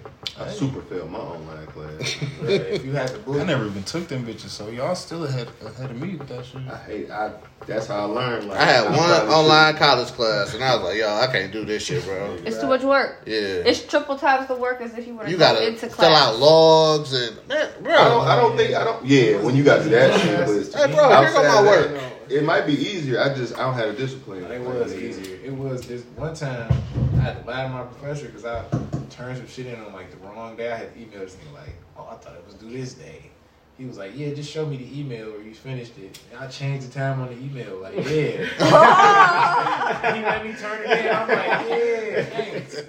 [0.41, 2.17] I super failed my online class.
[2.41, 5.25] Right, if you had the book, I never even took them bitches, so y'all still
[5.25, 6.63] ahead ahead of me with that shit.
[6.69, 7.11] I hate.
[7.11, 7.33] I.
[7.67, 8.49] That's how I learned.
[8.49, 11.27] Like, I had I one probably online college class, and I was like, yo, I
[11.29, 12.39] can't do this shit, bro.
[12.45, 13.23] It's too much work.
[13.27, 13.37] Yeah.
[13.37, 16.07] It's triple times the work as if you were to You go gotta into fill
[16.07, 17.95] out logs and man, bro.
[17.95, 18.27] I don't.
[18.27, 18.75] I don't think.
[18.75, 19.05] I don't.
[19.05, 21.93] Yeah, when you got to that shit, but Hey, bro, here outside go my of
[21.93, 22.12] work.
[22.29, 23.21] That, It might be easier.
[23.21, 23.55] I just.
[23.55, 24.45] I don't have a discipline.
[24.45, 25.39] It was easier.
[25.45, 26.73] It was this one time
[27.17, 28.65] I had to lie to my professor because I
[29.11, 30.73] turned some shit in on like the wrong day.
[30.73, 33.31] I had to email this nigga like, oh, I thought it was due this day.
[33.79, 36.19] He was like, yeah, just show me the email where you finished it.
[36.31, 37.79] And I changed the time on the email.
[37.79, 38.03] Like, yeah.
[40.15, 41.15] he let me turn it in.
[41.15, 42.83] I'm like, yeah, thanks.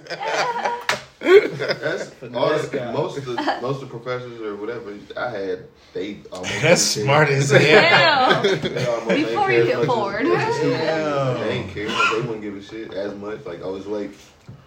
[1.24, 2.28] That's all.
[2.28, 6.60] The, most of the most of the professors or whatever I had, they almost.
[6.62, 7.36] That's smart care.
[7.38, 8.42] as hell.
[8.42, 10.84] They almost ain't Before care you as hit much as- as the students.
[10.84, 11.40] Damn.
[11.40, 11.86] They ain't care.
[11.88, 13.44] They wouldn't give a shit as much.
[13.46, 14.10] Like I was like,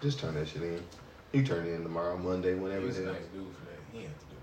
[0.02, 0.82] just turn that shit in.
[1.32, 2.86] You turn it in tomorrow, Monday, He whenever.
[2.86, 3.26] was a it nice is.
[3.28, 3.78] dude for that.
[3.92, 4.36] He had to do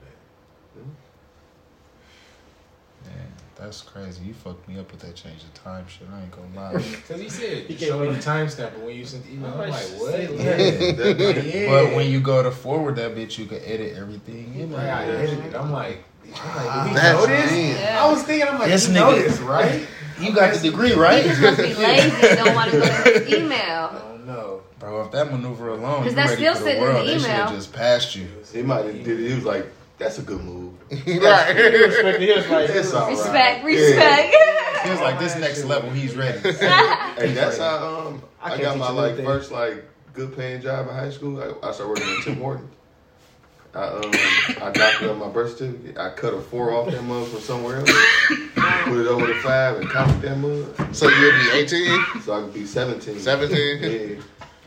[3.05, 3.09] that.
[3.17, 4.23] Man, that's crazy.
[4.25, 6.07] You fucked me up with that change of time shit.
[6.13, 6.73] I ain't gonna lie.
[6.91, 9.31] Because he said, He he gave me me- the timestamp, but when you sent the
[9.33, 10.19] email, I'm like, what?
[10.19, 10.57] Yeah.
[10.57, 11.69] yeah.
[11.69, 14.53] But when you go to forward that bitch, you can edit everything.
[14.59, 15.55] in Right, I edited it.
[15.55, 17.79] I'm like, I'm like, did he That's know this?
[17.79, 18.03] Yeah.
[18.03, 19.87] I was thinking, I'm like, This you know nigga- this, right?
[20.17, 21.25] You got the degree, He right?
[21.25, 23.89] just must be lazy and don't want to go to his I email.
[23.91, 24.61] don't know.
[24.79, 26.93] Bro, if that maneuver alone, 'Cause you that's ready still for the sitting in the
[26.93, 27.59] world, they should have email.
[27.59, 28.27] just passed you.
[28.53, 29.27] He might have did it.
[29.27, 29.65] He was like,
[29.97, 31.55] "That's a good move." right.
[31.55, 32.69] He respected his like.
[32.69, 33.63] It's all right.
[33.63, 33.67] Respect, Yeah.
[33.75, 34.35] respect.
[34.85, 36.37] He was like, this next level, he's ready.
[37.17, 39.25] Hey, that's how um I I, got my like anything.
[39.25, 41.41] first like good paying job in high school.
[41.41, 42.69] I, I started working at Tim Hortons.
[43.73, 44.11] I um
[44.61, 45.97] I doctored up my birth certificate.
[45.97, 47.91] I cut a four off that mug from somewhere else,
[48.83, 52.21] put it over the five, and copied that mug So you'd be 18?
[52.21, 53.19] so I could be seventeen.
[53.19, 53.79] 17?
[54.17, 54.21] Yeah,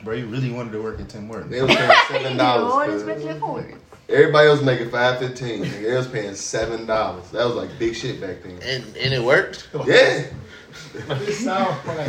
[0.05, 1.51] Bro, you really wanted to work at Tim Hortons.
[1.51, 3.75] they was paying seven You always dollars.
[4.09, 4.41] Mention it forward.
[4.43, 5.83] Everybody else making five fifteen.
[5.83, 7.31] They was paying seven dollars.
[7.31, 8.59] That was like big shit back then.
[8.63, 9.69] And, and it worked?
[9.87, 10.25] Yeah.
[11.19, 12.09] This sounds like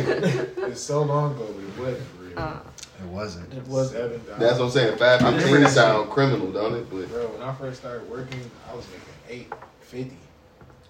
[0.68, 2.38] it's so long ago, but it wasn't for real.
[2.38, 2.58] Uh,
[3.02, 3.54] It wasn't.
[3.54, 4.38] It was Seven dollars.
[4.40, 4.98] That's what I'm saying.
[4.98, 6.90] Five fifteen sound criminal, don't it?
[6.90, 10.16] But Bro, when I first started working, I was making eight fifty.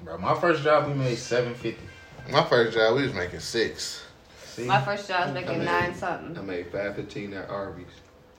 [0.02, 1.78] Bro, my first job, we made 750
[2.32, 4.02] My first job, we was making six.
[4.46, 4.64] See?
[4.64, 6.46] my first job was making I mean- nine I something.
[6.46, 7.86] made five fifteen at Arby's.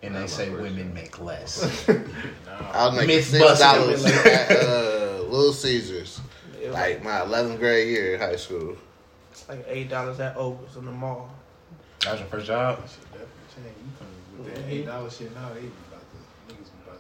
[0.04, 0.94] And they say women job.
[0.94, 1.88] make less.
[1.90, 6.20] I was making six dollars at uh, Little Caesars.
[6.64, 8.76] Like, Like my 11th grade year in high school.
[9.32, 11.30] It's like eight dollars at Ovis in the mall.
[12.04, 12.78] that was your first job?
[12.82, 13.78] Definitely changed.
[13.78, 17.00] You come with that eight dollar shit now, they be about to niggas be about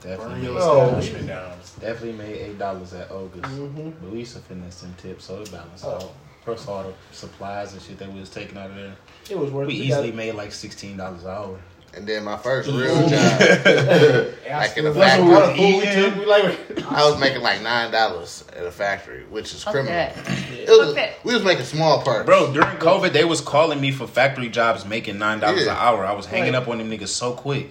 [0.00, 1.60] to burn Definitely made, Oh.
[1.80, 3.42] definitely made $8 at August.
[3.44, 3.90] Mm-hmm.
[3.90, 5.90] But we used to finesse some tips, so it balanced Oh.
[5.96, 6.12] out.
[6.44, 8.94] Plus all the supplies and shit that we was taking out of there.
[9.28, 9.66] It was worth.
[9.66, 9.84] We it.
[9.84, 11.58] easily made like $16 an hour.
[11.94, 13.40] And then my first real job,
[14.50, 15.28] Like in the factory.
[15.28, 16.14] what we took.
[16.16, 16.82] We like.
[16.92, 19.92] I was making like nine dollars at a factory, which is criminal.
[19.92, 20.16] that.
[20.52, 23.90] It was, Fuck we was making small parts, Bro, during COVID, they was calling me
[23.90, 25.48] for factory jobs making $9 Yeah.
[25.62, 26.04] an hour.
[26.04, 26.62] I was hanging Right.
[26.62, 27.70] up on them niggas so quick.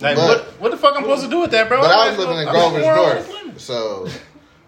[0.00, 1.80] Like, But- what What the fuck I'm supposed to do with that, bro?
[1.80, 4.08] But I I'm was living in Grover's North, so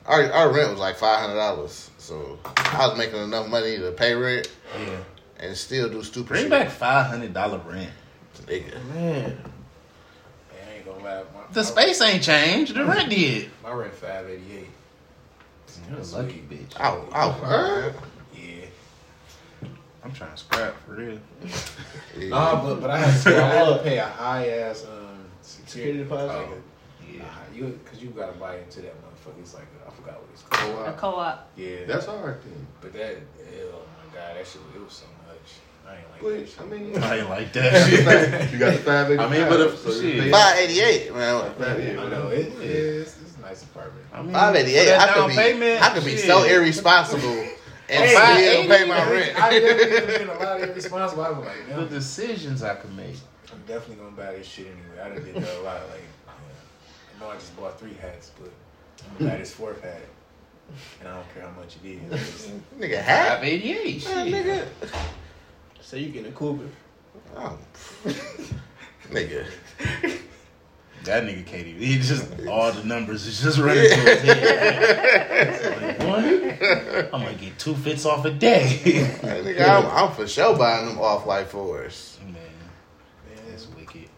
[0.07, 1.91] our our rent was like five hundred dollars.
[1.99, 4.97] So I was making enough money to pay rent Yeah.
[5.47, 6.51] and still do stupid Bring shit.
[6.51, 7.91] back $500 rent.
[8.51, 8.85] Nigga.
[8.95, 9.39] Man,
[10.53, 11.23] I ain't gonna lie.
[11.35, 12.75] My, The my- space ain't changed.
[12.75, 13.51] The rent did.
[13.63, 14.69] My rent five eighty eight.
[15.89, 16.79] You're a lucky bitch.
[16.81, 17.93] I, I,
[18.35, 18.67] Yeah.
[20.03, 21.19] I'm trying to scrap for real.
[22.19, 22.29] yeah.
[22.29, 25.71] Nah, but but I had to, I had to pay a high ass um security
[25.71, 26.27] security deposit.
[26.39, 26.49] like
[27.15, 27.21] Yeah.
[27.21, 29.41] a, a high- you because you gotta buy into that motherfucker.
[29.41, 30.73] It's like a, I forgot what it's called.
[30.89, 30.97] A Co-op.
[30.97, 31.51] co-op.
[31.57, 32.67] Yeah, That's hard then.
[32.81, 33.17] but that
[33.63, 35.53] oh my god, that shit it was so much.
[35.87, 36.61] I ain't like But, that.
[36.61, 38.53] I mean, I ain't like that.
[38.53, 39.19] you got the five eighty.
[39.21, 40.31] I mean, but if- shit.
[40.31, 41.53] Five eighty eight, man.
[41.59, 43.17] I know it is.
[43.23, 44.07] It's a nice apartment.
[44.13, 44.97] I mean, Five eighty eight.
[44.97, 45.35] I could be.
[45.35, 46.21] payment, I could be shit.
[46.27, 47.29] so irresponsible
[47.89, 49.39] and Hey, still pay my rent.
[49.41, 49.79] I rent.
[49.79, 51.23] definitely been a lot of irresponsible.
[51.25, 53.17] I was like, The man, decisions I could make.
[53.53, 55.03] I'm definitely gonna buy this shit anyway.
[55.03, 55.81] I done did that a lot.
[55.91, 56.33] Like, yeah.
[57.17, 58.51] I know I just bought three hats, but
[59.11, 60.03] I'm gonna buy this fourth hat,
[61.01, 62.49] and I don't care how much it is.
[62.79, 63.41] Nigga, hat.
[63.41, 64.05] 588.
[64.05, 64.67] Man, nigga.
[65.83, 66.69] So you getting a cougar?
[67.37, 67.59] Oh.
[69.11, 69.47] nigga.
[71.05, 71.83] That nigga can't even.
[71.83, 75.17] He just all the numbers is just running through his head.
[75.81, 77.15] Like, what?
[77.15, 78.61] I'm gonna get two fits off a day.
[78.67, 82.19] Hey, nigga, I'm, I'm for sure buying them off white fours.
[82.27, 82.37] Man,
[83.49, 84.09] that's wicked.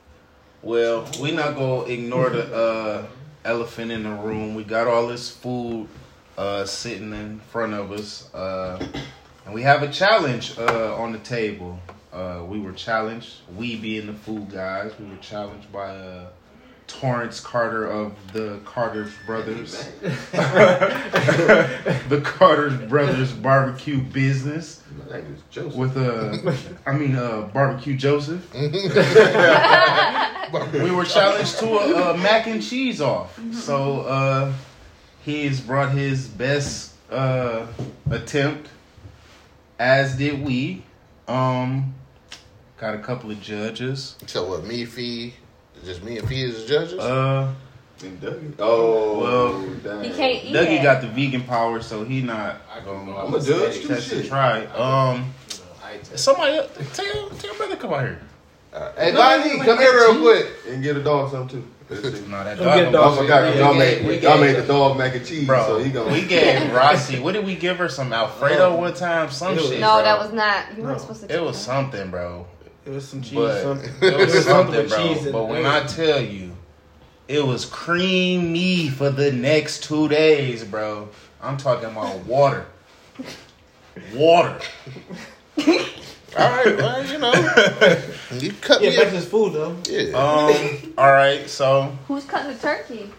[0.62, 3.06] Well, we not gonna ignore the uh,
[3.44, 4.56] elephant in the room.
[4.56, 5.86] We got all this food
[6.36, 8.84] uh, sitting in front of us, uh,
[9.44, 11.78] and we have a challenge uh, on the table.
[12.12, 16.26] Uh, we were challenged, we being the food guys, we were challenged by uh,
[16.86, 19.88] Torrance Carter of the Carter Brothers,
[20.32, 25.74] the Carter Brothers barbecue business My name is Joseph.
[25.74, 26.52] with uh,
[26.84, 28.46] I mean uh, barbecue Joseph.
[30.74, 33.38] we were challenged to a, a mac and cheese off.
[33.54, 34.52] So uh,
[35.24, 37.66] he's brought his best uh,
[38.10, 38.68] attempt,
[39.82, 40.82] as did we.
[41.28, 41.94] Um,
[42.78, 44.16] got a couple of judges.
[44.26, 44.64] So what?
[44.64, 45.34] Me, Phi,
[45.84, 46.98] just me and Phi as judges.
[46.98, 47.52] Uh,
[48.04, 48.54] And Dougie.
[48.58, 50.02] Oh, Well, damn.
[50.02, 50.82] He can't eat Dougie it.
[50.82, 53.88] got the vegan power, so he not I can gonna go I'm a judge too.
[53.88, 54.28] test and Shit.
[54.30, 54.64] try.
[54.66, 56.56] Um, You know, I take- somebody
[56.94, 58.18] tell tell your brother come out here.
[58.72, 60.46] Uh, hey, No, Bonnie, come here real quick.
[60.68, 61.68] and get a dog something too.
[62.02, 62.26] Let's see.
[62.26, 62.76] No, that dog.
[62.78, 63.12] get dog.
[63.12, 65.26] I forgot 'cause Yeah, y'all we made gave- we y'all made the dog mac and
[65.26, 66.12] cheese, Bro, so he gonna.
[66.12, 67.18] we gave Rossi.
[67.18, 67.88] What did we give her?
[67.88, 69.30] Some Alfredo one time.
[69.30, 69.80] Some It was- shit.
[69.80, 70.02] No, bro.
[70.04, 70.64] that was not.
[70.76, 71.34] You weren't supposed to.
[71.34, 71.62] It was that.
[71.64, 72.46] something, bro.
[72.84, 73.34] It was some cheese.
[73.34, 73.90] But something.
[74.02, 74.98] it was something, with bro.
[75.14, 76.52] cheese But when I tell you,
[77.28, 81.08] it was creamy for the next two days, bro.
[81.40, 82.66] I'm talking about water.
[84.14, 84.58] Water.
[86.38, 87.32] All right, well, you know,
[88.38, 88.96] you cut Yeah, me.
[88.96, 89.76] back to this food though.
[89.88, 90.12] yeah.
[90.16, 90.94] Um.
[90.96, 91.48] all right.
[91.48, 91.96] So.
[92.08, 93.10] Who's cutting the turkey?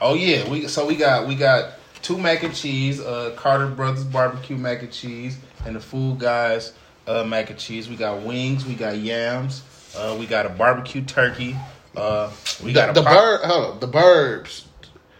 [0.00, 0.48] Oh yeah.
[0.48, 3.00] We so we got we got two mac and cheese.
[3.00, 6.72] Uh, Carter Brothers barbecue mac and cheese, and the Food Guys
[7.06, 7.88] uh, mac and cheese.
[7.88, 8.64] We got wings.
[8.66, 9.62] We got yams.
[9.96, 11.56] Uh, we got a barbecue turkey.
[11.96, 12.30] Uh,
[12.62, 13.40] we got a the pop- bird.
[13.44, 14.64] Hold on, the burbs.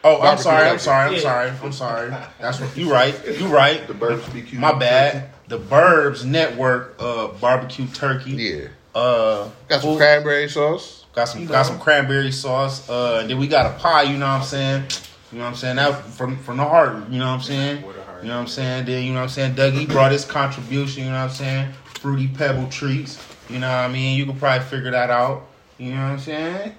[0.06, 0.68] Oh, I'm Barbecue sorry.
[0.68, 1.06] I'm sorry.
[1.08, 1.20] I'm Yeah.
[1.20, 1.50] sorry.
[1.62, 2.10] I'm sorry.
[2.40, 3.14] That's what you right.
[3.40, 3.86] You right.
[3.86, 4.54] The Burbs BQ.
[4.58, 5.30] My bad.
[5.48, 8.30] The Burbs Network uh, barbecue turkey.
[8.32, 11.04] Yeah, Uh, got some food- cranberry sauce.
[11.14, 12.88] got some got some cranberry sauce.
[12.88, 14.02] Uh, and then we got a pie.
[14.04, 14.84] You know what I'm saying?
[15.32, 15.76] You know what I'm saying?
[15.76, 17.10] That from from the heart.
[17.10, 17.86] You know what I'm saying?
[17.86, 18.22] With a heart.
[18.22, 18.86] You know what I'm saying?
[18.86, 19.54] Then you know what I'm saying?
[19.54, 21.04] Dougie brought his contribution.
[21.04, 21.72] You know what I'm saying?
[22.00, 23.18] Fruity Pebble treats.
[23.50, 24.16] You know what I mean?
[24.16, 25.46] You can probably figure that out.
[25.76, 26.74] You know what I'm saying?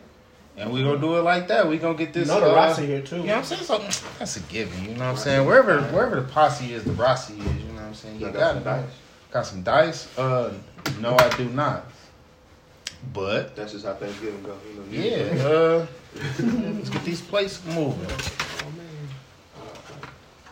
[0.57, 1.67] And we gonna do it like that.
[1.67, 2.27] We gonna get You this.
[2.29, 3.17] know the uh, Rossi here too.
[3.17, 3.63] you know what I'm saying?
[3.63, 3.77] So
[4.17, 4.83] that's a given.
[4.85, 5.45] You know what I'm saying?
[5.45, 7.39] Wherever wherever the posse is, the Rossi is.
[7.39, 8.19] You know what I'm saying?
[8.19, 8.63] You Got got some it.
[8.63, 8.89] dice?
[9.31, 10.17] Got some dice?
[10.17, 10.53] Uh,
[10.99, 11.85] no, I do not.
[13.13, 14.57] But That's just how Thanksgiving go.
[14.67, 15.85] You know, yeah, uh,
[16.39, 18.07] let's get these plates moving.
[18.09, 18.85] Oh, man.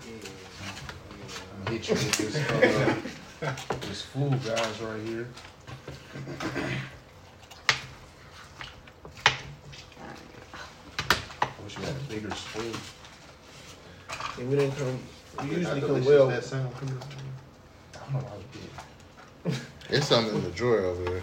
[0.06, 0.30] Yeah.
[1.58, 2.36] I'm gonna hit you with this,
[3.42, 5.28] uh, this food, guys, right here.
[11.42, 12.74] I wish you had a bigger spoon.
[14.40, 15.00] And we didn't come.
[15.42, 16.28] We How usually come delicious well.
[16.28, 16.98] That sound coming
[17.96, 18.44] I don't know why we
[19.52, 19.60] did.
[19.90, 21.22] It's something in the drawer over there,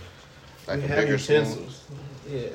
[0.66, 1.36] like we a have bigger spoon.
[1.44, 1.84] utensils.
[2.28, 2.48] Yeah.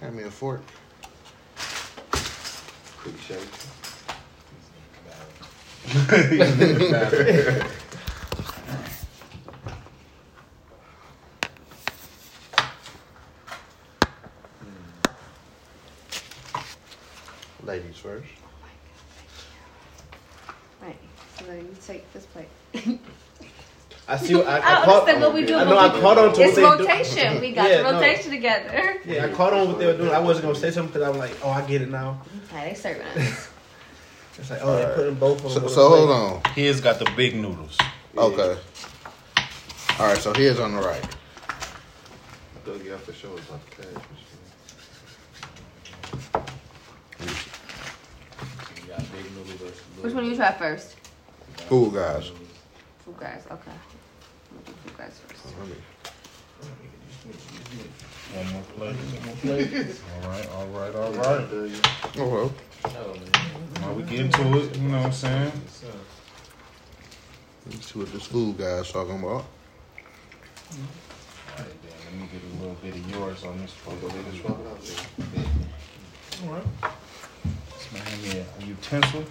[0.00, 0.62] Hand me a fork.
[2.98, 3.46] Pretty shady.
[17.64, 18.28] Ladies first.
[20.80, 20.96] Oh right.
[21.38, 22.48] So then you take this plate.
[24.08, 24.34] I see.
[24.34, 25.00] I, I, I oh, caught.
[25.00, 25.56] understand what we do.
[25.56, 25.76] I know.
[25.78, 26.88] I caught on to It's what they do.
[26.88, 27.40] rotation.
[27.40, 27.92] We got Yeah, the no.
[28.00, 28.96] rotation together.
[29.04, 30.10] Yeah, I caught on what they were doing.
[30.10, 32.22] I wasn't gonna say something because I'm like, oh, I get it now.
[32.52, 33.48] Okay, they serving us.
[34.38, 35.62] It's like, oh, they're putting both of them.
[35.62, 36.52] So, on so hold on.
[36.54, 37.78] Here's got the big noodles.
[38.18, 38.58] Okay.
[39.98, 40.18] All right.
[40.18, 41.02] So here's on the right.
[41.02, 44.04] I thought you have to show us about the cash.
[48.82, 49.85] You got big noodle versus little.
[50.00, 50.96] Which one do you try first?
[51.68, 52.30] Food guys.
[53.04, 53.42] Food guys.
[53.50, 53.70] Okay.
[53.70, 55.46] I'm gonna do food guys first.
[55.46, 55.50] Oh,
[58.34, 58.96] one more plate.
[58.96, 60.00] One more plate.
[60.22, 61.46] all right, all right, all right.
[62.18, 62.52] Oh well.
[62.92, 63.30] No, man.
[63.80, 64.76] Now we get into it.
[64.76, 65.52] You know what I'm saying?
[67.66, 69.30] Let's see what this food guy's talking about.
[69.30, 69.44] All
[71.58, 71.92] right, then.
[72.04, 73.98] Let me get a little bit of yours on this plate.
[76.44, 76.66] All right.
[77.70, 79.24] Let's hand me a utensil.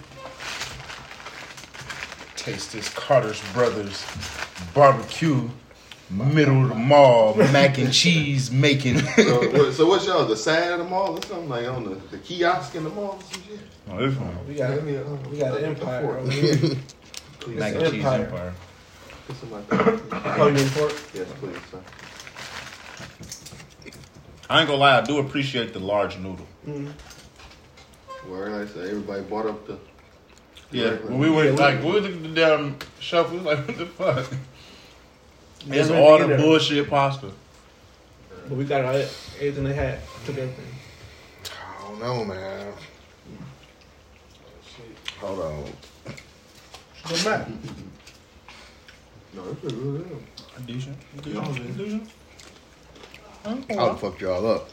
[2.46, 4.06] Taste this Carter's Brothers
[4.72, 5.50] barbecue,
[6.08, 8.98] middle of the mall, mac and cheese making.
[9.00, 10.24] So, what, so what's y'all?
[10.26, 13.18] The side of the mall or something like on the, the kiosk in the mall
[13.18, 13.58] or some shit?
[13.90, 14.46] oh, this one.
[14.46, 14.74] We got.
[14.74, 16.02] Give me a- We got an empire.
[16.02, 16.18] fork.
[16.18, 16.76] over here.
[17.48, 17.78] Mac sir.
[17.80, 18.24] and cheese Empire.
[18.26, 18.54] empire.
[19.26, 20.36] Put some like that.
[20.38, 20.94] Oh, you mean pork?
[21.14, 21.80] Yes, please, sir.
[24.48, 26.46] I ain't gonna lie, I do appreciate the large noodle.
[26.64, 28.30] Mm-hmm.
[28.30, 29.78] Word, like I say everybody bought up the.
[30.72, 33.38] Yeah, regular- when we went Yeah, we- like we looked at the damn shelf, we
[33.38, 34.32] was like, what the fuck?
[35.68, 37.30] It's all we the bullshit pasta.
[38.48, 39.98] But we got all, everything they had.
[40.24, 40.66] Took everything.
[41.44, 42.72] I don't know, man.
[45.20, 45.64] Hold on.
[47.02, 47.48] But Matt,
[49.34, 50.06] No, it's pretty good.
[50.10, 50.66] yeah.
[50.66, 50.96] Decent.
[51.24, 51.58] Yeah.
[51.76, 52.10] Decent.
[53.44, 54.70] I done fucked y'all up.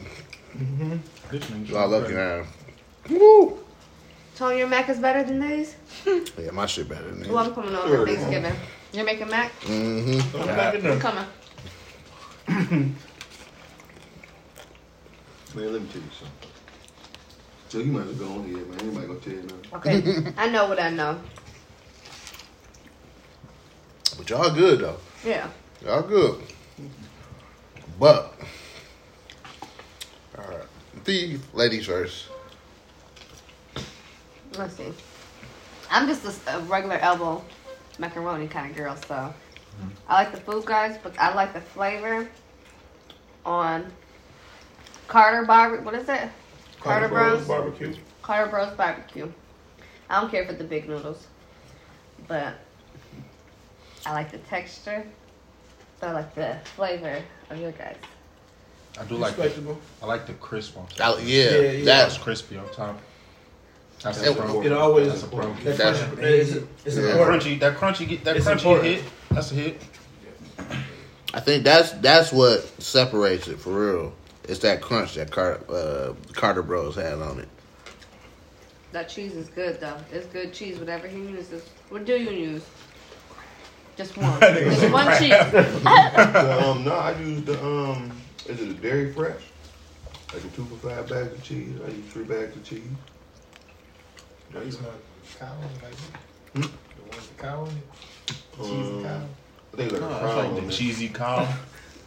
[0.56, 0.96] Mm-hmm.
[1.30, 1.68] Decent.
[1.68, 2.44] Y'all lucky now.
[3.10, 3.63] Woo!
[4.36, 5.76] Tony, your mac is better than these?
[6.38, 7.48] Yeah, my shit better than Well, this.
[7.48, 8.06] I'm coming over Sure.
[8.06, 8.54] for Thanksgiving.
[8.92, 9.52] You're making mac?
[9.60, 10.18] Mm-hmm.
[10.30, 11.00] throw it back in I'm there.
[11.00, 11.24] coming.
[15.54, 16.50] Man, let me tell you something.
[17.68, 18.80] So you might as well go on here, man.
[18.80, 19.74] Anybody gonna tell you nothing.
[19.74, 20.32] Okay.
[20.36, 21.20] I know what I know.
[24.18, 24.96] But y'all good though.
[25.24, 25.48] Yeah.
[25.84, 26.42] Y'all good.
[27.98, 28.34] But
[30.38, 30.66] all right.
[31.04, 32.26] The ladies first.
[34.58, 34.92] Let's see.
[35.90, 37.44] I'm just a, a regular elbow
[37.98, 39.88] macaroni kind of girl, so mm-hmm.
[40.08, 42.28] I like the food guys, but I like the flavor
[43.44, 43.86] on
[45.08, 45.84] Carter Barbecue.
[45.84, 46.28] What is it?
[46.80, 47.46] Carter, Bros.
[47.46, 47.94] barbecue.
[48.22, 49.30] Carter Bros Barbecue.
[50.10, 51.26] I don't care for the big noodles,
[52.28, 52.54] but
[54.04, 55.04] I like the texture.
[56.00, 57.96] But I like the flavor of your guys.
[59.00, 59.78] I do like the, Respectable.
[60.02, 60.86] I like the crisp one.
[61.00, 61.84] I- yeah, Yeah, yeah.
[61.84, 63.00] that's That's crispy on top.
[64.04, 64.60] That's It- a.
[64.60, 65.52] It always That's a pro.
[65.52, 67.02] that That's- crunch- that is- it's Yeah.
[67.02, 67.42] That important.
[67.42, 68.86] crunchy, that crunchy, get that It's crunchy important.
[68.96, 69.04] hit.
[69.30, 69.82] That's a hit.
[71.32, 74.12] I think that's that's what separates it for real.
[74.46, 77.48] It's that crunch that Car- uh, Carter Bros had on it.
[78.92, 79.96] That cheese is good though.
[80.12, 80.78] It's good cheese.
[80.78, 81.62] Whatever he uses.
[81.88, 82.62] What do you use?
[83.96, 84.38] Just one.
[84.40, 85.30] Just one cheese.
[85.30, 88.12] The, um, no, I use the um,
[88.46, 89.40] is it a dairy fresh?
[90.34, 91.72] Like a two for five bags of cheese.
[91.84, 92.82] I use three bags of cheese.
[94.56, 94.70] I my
[95.38, 95.94] cow on it, like
[96.54, 96.60] Hmm?
[96.60, 96.66] the
[97.02, 97.72] one with the cow on it.
[98.56, 99.20] Cheese and Um, cow.
[99.72, 101.48] I think it's like No, a that's crown like the cheesy cow.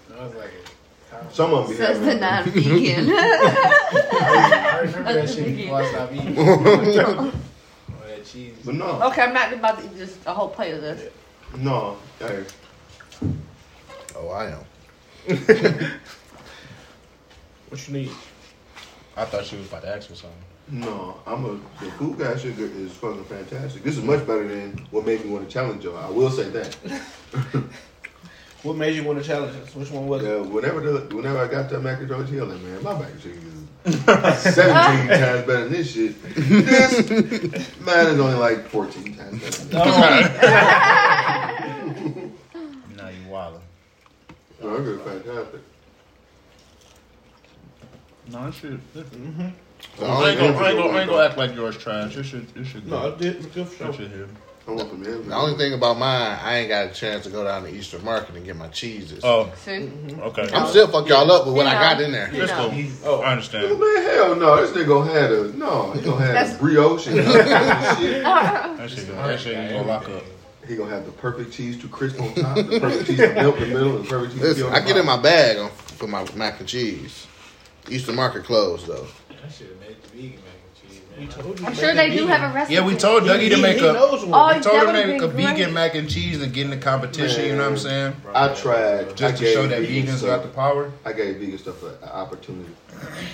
[0.09, 1.29] No, it's like a cow.
[1.31, 2.53] Some of them be Says the having.
[2.53, 3.09] non-vegan.
[3.11, 6.35] I remember that shit before I stopped eating.
[6.39, 7.31] oh,
[8.07, 8.55] that cheese.
[8.65, 11.11] But no, okay, I'm not about to eat just a whole plate of this.
[11.57, 11.97] no.
[12.19, 12.45] Hey,
[14.15, 14.65] Oh, I am.
[17.69, 18.11] What you need?
[19.15, 20.39] I thought she was about to ask for something.
[20.69, 21.17] No.
[21.25, 21.51] I'm a
[21.83, 23.83] the food guy sugar is fucking fantastic.
[23.83, 25.97] This is much better than what made me want to challenge y'all.
[25.97, 26.77] I will say that.
[28.63, 29.75] What made you want to challenge us?
[29.75, 30.27] Which one was it?
[30.27, 33.11] Yeah, whenever the whenever I got that mac and cheese, I'm like, man, my mac
[33.11, 33.53] and cheese is
[34.55, 36.21] 17 times better than this shit.
[36.23, 37.09] This
[37.79, 39.65] mine is only like 14 times better.
[39.67, 39.77] Than
[42.97, 43.61] Now you wildin'.
[44.61, 45.61] No, I'm good, fantastic.
[48.31, 48.81] No, it should.
[49.97, 52.15] The I ain't gonna, I ain't gonna, I ain't gonna act like yours trash.
[52.17, 52.87] It should, it should.
[52.87, 53.07] No, go.
[53.09, 53.53] it did.
[53.53, 54.27] Good for It should hit.
[54.67, 57.45] I want some The only thing about mine, I ain't got a chance to go
[57.45, 59.23] down to Eastern Market and get my cheeses.
[59.23, 59.71] Oh, See?
[59.71, 60.19] Mm-hmm.
[60.23, 60.49] okay.
[60.53, 62.29] I'm still fuck y'all up with what I got in there.
[62.33, 62.73] That's cool.
[63.05, 63.21] Oh.
[63.21, 63.79] I understand.
[63.79, 64.59] Man, hell no.
[64.61, 65.91] This nigga gonna have a no.
[65.93, 67.25] He gonna have That's- a brioche and shit.
[68.77, 70.23] That shit, gonna- that shit ain't gonna lock up.
[70.67, 73.55] He gonna have the perfect cheese to crisp on top, the perfect cheese to melt
[73.57, 75.15] in the middle, and the perfect cheese to Listen, on I the get in my
[75.21, 77.25] bag on, for my mac and cheese.
[77.89, 79.07] Eastern Market closed though.
[79.47, 81.19] I should have made the vegan mac and cheese, man.
[81.19, 82.27] We told you I'm sure they do vegan.
[82.29, 82.73] have a recipe.
[82.73, 83.93] Yeah, we told Dougie He, to make he a.
[83.93, 84.23] knows.
[84.25, 85.45] Oh, We told him to would've make a great.
[85.55, 87.45] vegan mac and cheese and get in the competition.
[87.45, 88.15] You know what I'm saying?
[88.35, 89.15] I tried.
[89.15, 90.91] Just I to show that vegans stuff- got the power.
[91.05, 92.69] I gave vegan stuff an opportunity.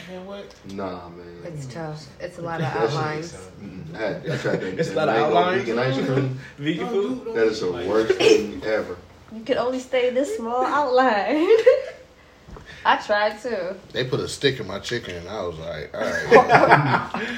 [0.09, 0.53] Man, what?
[0.74, 1.26] Nah, man.
[1.45, 1.74] It's mm.
[1.74, 2.05] tough.
[2.20, 3.32] It's a lot of outlines.
[3.34, 3.95] Mm-hmm.
[3.95, 4.74] I, had, I tried that.
[4.80, 5.61] It's a lot of outlines.
[5.64, 6.39] Vegan ice cream.
[6.57, 7.34] Vegan food.
[7.36, 8.97] That is the worst thing ever.
[9.34, 11.47] You could only stay this small outline.
[12.86, 13.75] I tried too.
[13.91, 17.38] They put a stick in my chicken and I was like, all right.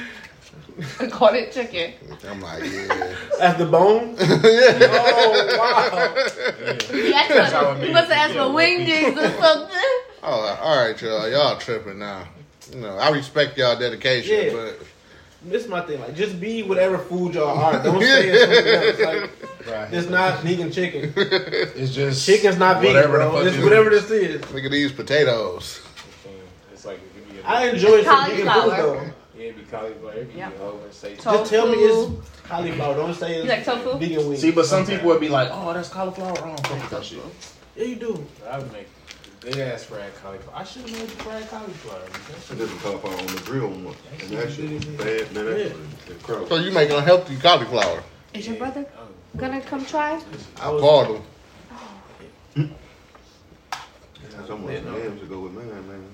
[1.00, 1.94] I called it chicken.
[2.28, 3.16] I'm like, yeah.
[3.40, 4.14] As the bone.
[4.18, 4.26] yeah.
[4.90, 6.14] Oh wow.
[6.92, 7.92] He, asked That's for- how it he be.
[7.92, 9.12] must have asked for Yeah.
[9.12, 9.76] wingdings or something.
[10.28, 11.28] Oh, all right, y'all.
[11.30, 12.26] Y'all tripping now.
[12.72, 14.52] You know, I respect y'all dedication, Yeah.
[14.52, 14.80] but
[15.46, 16.00] This my thing.
[16.00, 17.82] Like, just be whatever food y'all are.
[17.82, 19.22] Don't say it's something else.
[19.22, 19.30] Like,
[19.66, 19.92] Right.
[19.92, 21.12] it's not vegan chicken.
[21.16, 23.32] It's just Chicken's not vegan, whatever the bro.
[23.38, 24.06] fuck It's it whatever is.
[24.08, 24.10] this
[24.44, 24.52] is.
[24.52, 25.80] look at these potatoes.
[26.72, 28.96] It's like it could be a, I enjoy some vegan food Cauliflower.
[28.96, 29.02] though.
[29.36, 30.52] yeah, it'd be cauliflower, it'd be Yeah.
[30.52, 31.38] a whole bunch say Tofu.
[31.38, 32.94] Just tell me it's cauliflower.
[32.94, 33.98] Don't say it's You like tofu?
[33.98, 34.40] vegan wings.
[34.40, 37.04] See, but some people would be like, "Oh, that's cauliflower." I don't fuck with that
[37.04, 37.18] shit.
[37.76, 38.24] yeah, you do.
[38.48, 38.86] I would make
[39.52, 40.56] good ass fried cauliflower.
[40.56, 42.00] I should have made the fried cauliflower.
[42.02, 43.96] but that I shit- did some cauliflower on the grill once.
[44.20, 45.44] And that shit was bad, man.
[45.46, 45.64] That Yeah.
[45.64, 45.76] shit
[46.10, 46.48] incredible.
[46.48, 48.02] So you make healthy cauliflower.
[48.34, 50.20] Is your brother Oh, gonna come try?
[50.60, 50.80] I was.
[50.82, 51.12] Called oh.
[52.54, 52.74] them.
[54.46, 54.92] Someone Yeah, no.
[55.10, 56.04] to go with mine, man.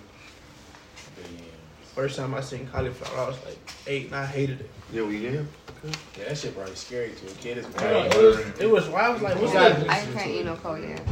[1.95, 4.71] First time I seen cauliflower, I was like eight, and I hated it.
[4.93, 5.49] Yeah, we yam.
[5.85, 7.59] Yeah, that shit probably scary to a kid.
[7.59, 8.61] It's It was.
[8.61, 8.89] It was.
[8.89, 9.69] I was like, what's Yeah.
[9.71, 9.91] that?
[9.91, 11.03] I can't eat no cold yet.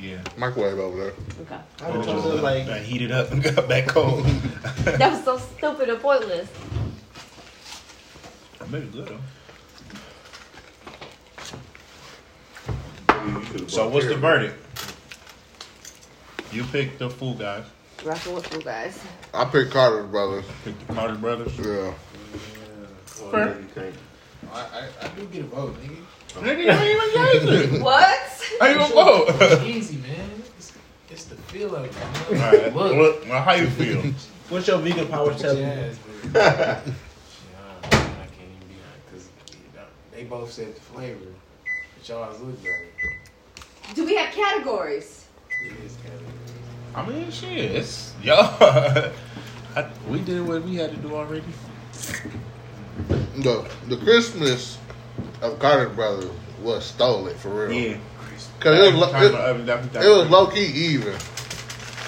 [0.00, 0.18] Yeah.
[0.36, 1.12] Microwave over there.
[1.42, 1.58] Okay.
[1.82, 4.24] I was told them, like, I heat it up and got back cold.
[4.84, 6.48] That was so stupid and pointless.
[8.60, 9.18] I made it good though.
[13.68, 14.56] So what's the verdict?
[16.52, 17.64] You picked the fool guys.
[18.04, 18.98] Rocking with you guys.
[19.34, 20.44] I picked Carter's brothers.
[20.64, 21.52] Picked the Carter brothers.
[21.58, 21.92] Yeah.
[23.32, 23.94] Yeah, you can't.
[24.52, 25.96] I, I, I do get a vote, nigga.
[26.34, 27.82] Nigga, you ain't even gave it.
[27.82, 28.18] What?
[28.60, 29.62] How you gonna vote?
[29.66, 30.30] Easy, man.
[30.58, 30.72] It's,
[31.10, 31.94] it's the feel of it.
[32.28, 32.52] All Man.
[32.52, 32.74] right.
[32.76, 32.96] Look.
[32.96, 34.02] Well, well, how you feel?
[34.48, 35.72] what's your vegan power Whoop tell your you?
[35.72, 35.98] ass,
[36.32, 36.80] but- Yeah,
[37.82, 41.18] I can't even be honest because they both said the flavor,
[41.96, 42.86] but y'all's look better.
[43.94, 45.26] Do we have categories?
[45.64, 46.22] It is kind of.
[46.96, 48.56] I mean, shit, it's y'all.
[49.76, 51.44] I, we did what we had to do already.
[53.36, 54.76] The the Christmas
[55.42, 56.30] of Carter's brothers
[56.62, 57.72] was stole it for real.
[57.72, 57.96] Yeah.
[58.60, 61.14] Cause it was, lo- it, it was low key even.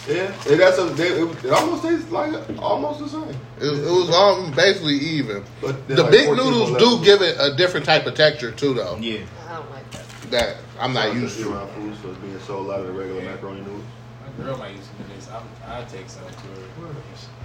[0.08, 3.28] Yeah, and that's a, they, it, it almost tastes like almost the same.
[3.60, 5.44] It, it was all basically even.
[5.60, 7.04] But The like big noodles do levels.
[7.04, 8.96] give it a different type of texture too, though.
[8.96, 9.20] Yeah.
[9.48, 10.04] I don't like that.
[10.32, 11.52] That I'm not used to.
[11.52, 13.84] Around food, so it's being sold out of the regular macaroni noodles.
[14.24, 15.28] My girl might use some of this.
[15.30, 16.86] I'm, I'll take some to her.
[16.86, 16.96] And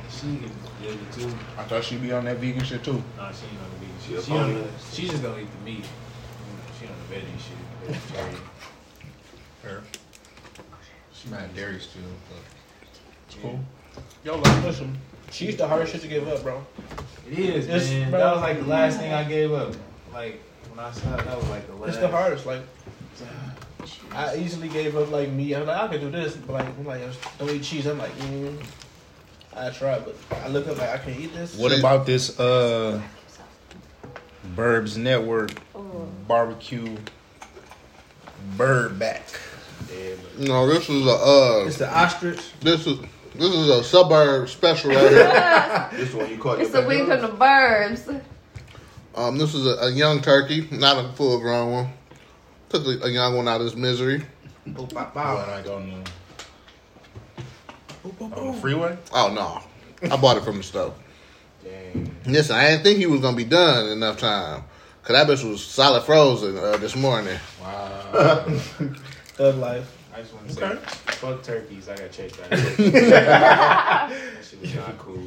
[0.10, 0.52] She, she can
[0.84, 1.38] live it too.
[1.58, 3.04] I thought she'd be on that vegan shit too.
[3.18, 4.20] No, she ain't on the vegan shit.
[4.20, 5.76] a She, on the, she just don't eat the meat.
[5.78, 8.02] You know, She on the veggie shit.
[8.12, 8.42] Vegetarian.
[9.64, 9.84] Her.
[11.14, 12.40] She mad dairy still, but
[13.28, 13.60] it's cool.
[14.24, 14.98] Yo, like, listen,
[15.32, 16.66] She's the hardest shit to give up, bro.
[17.30, 18.12] It is, It's- man.
[18.12, 18.20] bro.
[18.20, 19.76] That was like the last thing I gave up.
[20.14, 20.42] Like
[20.74, 21.90] when I saw that was like the last.
[21.90, 22.46] It's the hardest.
[22.46, 22.62] Like,
[24.12, 25.56] I easily gave up like meat.
[25.56, 27.02] I'm like, I could do this, but like, I'm like,
[27.38, 27.86] don't eat cheese.
[27.86, 28.64] I'm like, mm,
[29.56, 31.56] I try, but I look up like I can't eat this.
[31.58, 33.02] What about this uh
[34.56, 36.10] Burbs Network Ooh.
[36.28, 36.96] barbecue
[38.56, 39.24] bird back?
[40.38, 42.52] No, this is a uh, It's the ostrich.
[42.62, 43.00] this is
[43.36, 45.90] this is a suburb special right here.
[45.98, 48.10] This one you caught It's your the wing from the birds.
[49.16, 51.90] Um, this is a, a young turkey, not a full grown one.
[52.70, 54.24] Took a, a young one out of his misery.
[54.68, 55.48] Boop, bop, Oh, bop.
[55.48, 56.10] like on the,
[58.10, 58.98] Boop, boop, on the freeway?
[59.14, 59.62] Oh no,
[60.12, 60.94] I bought it from the store.
[61.64, 62.14] Dang.
[62.26, 64.64] Listen, I didn't think he was gonna be done in enough time.
[65.04, 67.40] Cause that bitch was solid frozen uh, this morning.
[67.62, 68.44] Wow.
[69.36, 69.94] Thug life.
[70.14, 70.76] I just want to say,
[71.14, 71.88] fuck turkeys.
[71.88, 72.92] I got chased by turkeys.
[72.92, 74.12] that
[74.44, 75.24] shit was not cool.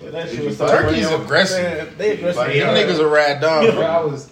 [0.00, 1.62] Yeah, that shit was fight- so Turkey's aggressive.
[1.88, 2.36] Man, They aggressive.
[2.36, 2.82] fight Them Yeah.
[2.82, 3.64] niggas are rad dog.
[3.64, 3.84] Bro, bro.
[3.86, 4.30] I was,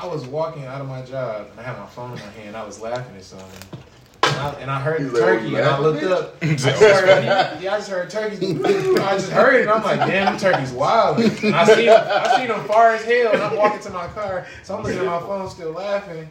[0.00, 2.56] I was walking out of my job and I had my phone in my hand.
[2.56, 3.80] I was laughing at something.
[4.22, 6.36] And I, and I heard You the turkey and I looked up.
[6.42, 7.24] I just heard,
[7.60, 8.40] yeah, I just heard turkeys.
[8.64, 11.18] I just heard it and I'm like, damn, them turkeys wild.
[11.18, 14.06] And I see them, I see them far as hell and I'm walking to my
[14.08, 14.46] car.
[14.62, 16.30] So I'm looking at my phone still laughing.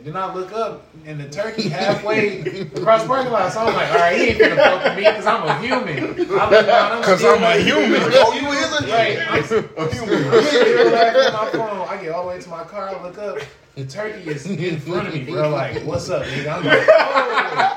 [0.00, 2.40] And then I look up and the turkey halfway
[2.74, 3.52] across the parking lot.
[3.52, 5.98] So I'm like, all right, he ain't gonna fuck with me because I'm a human.
[6.38, 7.66] I look down, I'm 'Cause still I'm a laughing.
[7.66, 8.00] human.
[8.14, 9.38] Oh, you is a Right, I'm
[9.76, 10.32] A human.
[10.32, 11.86] I'm still laughing at my phone.
[11.86, 12.88] I get all the way to my car.
[12.88, 13.38] I look up.
[13.76, 15.50] The turkey is in front of me, bro.
[15.50, 16.56] Like, what's up, nigga?
[16.56, 17.76] I'm like, oh.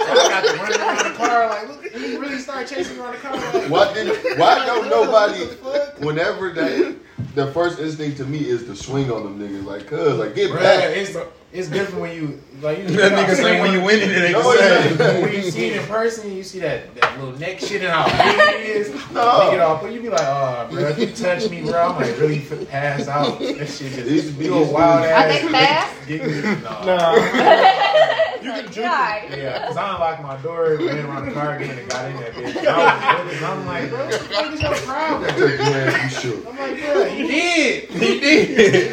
[0.00, 1.46] So I got to run around the car.
[1.48, 3.36] Like, look, he really started chasing me around the car.
[3.36, 4.38] Like, Why didn't?
[4.38, 5.44] Why don't nobody?
[5.44, 5.94] The?
[6.00, 6.94] Whenever they,
[7.34, 9.64] the first instinct to me is to swing on them niggas.
[9.64, 10.96] Like, cuz, like, get Bruh, back.
[10.96, 11.16] it's
[11.52, 12.84] it's different when you like you.
[12.96, 15.76] That nigga say when you win it, it ain't No, the when you see it
[15.80, 18.90] in person, you see that, that little neck shit and how big it is.
[19.10, 19.20] No.
[19.20, 21.96] Nigga, it off, but you be like, oh, bro, if you touch me, bro, I'm
[21.96, 23.38] like really f- pass out.
[23.40, 25.42] That shit just These- you a these- wild Are ass.
[25.42, 26.06] they fast?
[26.06, 26.84] Get me, no.
[26.84, 27.14] Nah.
[27.14, 29.38] you can juke it.
[29.38, 32.32] Yeah, cause I unlocked my door, ran around the car again, and got in that
[32.32, 32.56] bitch.
[32.56, 35.30] And I was looking, and I'm like, bro, what the fuck is your problem?
[35.34, 36.46] Turkey ass, you shook.
[36.46, 37.90] I'm like, bro, he did.
[37.90, 38.48] He did.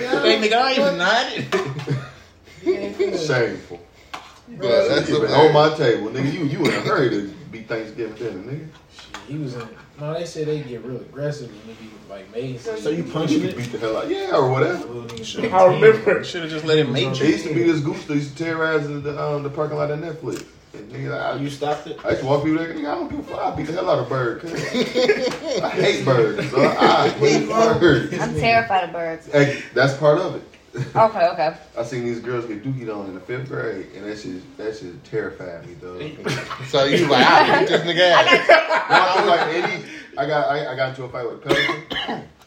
[0.09, 1.97] Hey, nigga, I ain't nodded.
[2.68, 3.20] He ain't good.
[3.20, 3.80] Shameful.
[4.59, 6.34] But that's Even a- on my table, nigga.
[6.34, 8.68] You you in a hurry to be Thanksgiving dinner, nigga.
[8.93, 9.68] Shit, He was in.
[9.99, 12.59] No, they said they get real aggressive when they be like made.
[12.61, 13.57] So you punch You it?
[13.57, 14.86] beat the hell out, yeah, or whatever.
[15.55, 16.24] I remember.
[16.24, 17.32] Should have just let him mate They you.
[17.34, 19.99] used to be this goose that used to terrorize the um, the parking lot of
[19.99, 20.45] Netflix.
[20.74, 21.99] And nigga, I, You stopped it?
[22.05, 23.39] I used to walk people there, nigga, I don't give a fuck.
[23.39, 24.45] I beat the hell out of bird.
[24.45, 26.49] I hate birds.
[26.51, 28.13] So I hate birds.
[28.20, 29.30] I'm terrified of birds.
[29.32, 30.43] Hey, that's part of it.
[30.95, 31.55] Okay, okay.
[31.78, 34.78] I seen these girls get dookied on in the fifth grade, and that shit that
[34.78, 35.99] shit terrified me, though.
[36.67, 38.49] So you like, I beat this nigga ass.
[38.89, 39.86] I was like, Eddie,
[40.17, 42.23] I got I, I got into a fight with a pelican.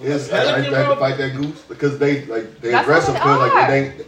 [0.00, 3.14] Yes, I, I, I had to fight that goose because they like they That's aggressive
[3.14, 3.88] what because like they.
[3.88, 4.04] they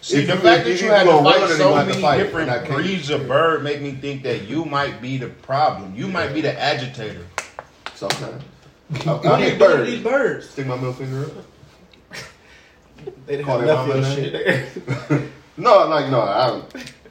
[0.00, 1.70] See, if the you- fact if that you you had to gonna fight run so
[1.70, 2.74] gonna many fight, different and I can't.
[2.80, 5.96] breeds of bird make me think that you might be the problem.
[5.96, 7.26] You might be the agitator.
[7.96, 8.42] Sometimes.
[9.04, 10.02] I, What I do you hate do to these birds.
[10.02, 10.50] birds?
[10.50, 11.44] Stick my middle finger up.
[13.26, 15.18] They didn't Call have their enough of mama your name.
[15.20, 15.28] shit.
[15.58, 16.62] No, like no, I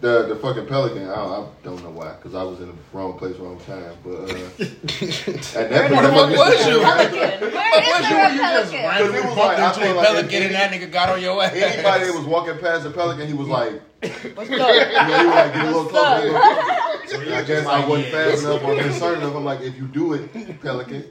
[0.02, 1.04] the the fucking pelican.
[1.08, 3.94] I don't, I don't know why, because I was in the wrong place, wrong time.
[4.04, 4.34] But uh,
[5.60, 6.82] at that Where the point, fuck was you?
[6.82, 7.52] Pelican.
[7.54, 8.90] Where is there a just pelican?
[8.90, 10.92] randomly it was bumped like- I into feel a like pelican if and that nigga
[10.92, 11.54] got on your ass.
[11.54, 14.60] anybody that was walking past the pelican, he was like, What's you up?
[14.60, 16.28] know, he would like get a little What's closer.
[16.28, 17.08] a little closer.
[17.08, 19.36] So And I guess I wasn't fast enough or concerned enough.
[19.36, 21.06] I'm like, if you do it, pelican,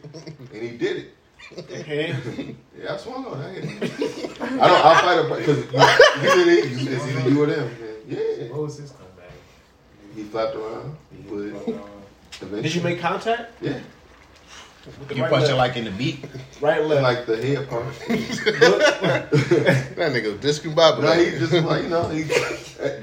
[0.53, 1.15] and he did it.
[1.59, 2.55] Okay.
[2.79, 3.51] Yeah, I swung on that.
[4.41, 4.61] I don't.
[4.63, 6.71] I'll fight him because you, you did it.
[6.71, 7.67] You, it's either you or them.
[7.67, 7.77] Man.
[8.09, 9.33] Yeah, What was his comeback?
[10.15, 10.97] he flapped around.
[11.15, 12.63] He would eventually.
[12.63, 13.53] Did you make contact?
[13.61, 13.79] Yeah,
[15.15, 16.25] You right punch it like in the beak.
[16.61, 17.03] right left.
[17.03, 17.85] like the head part.
[20.01, 21.03] That nigga was discombobulated.
[21.03, 22.23] No, he just like you know, he,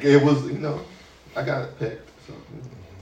[0.08, 0.82] it was you know,
[1.36, 2.10] I got it pecked.
[2.28, 2.34] So,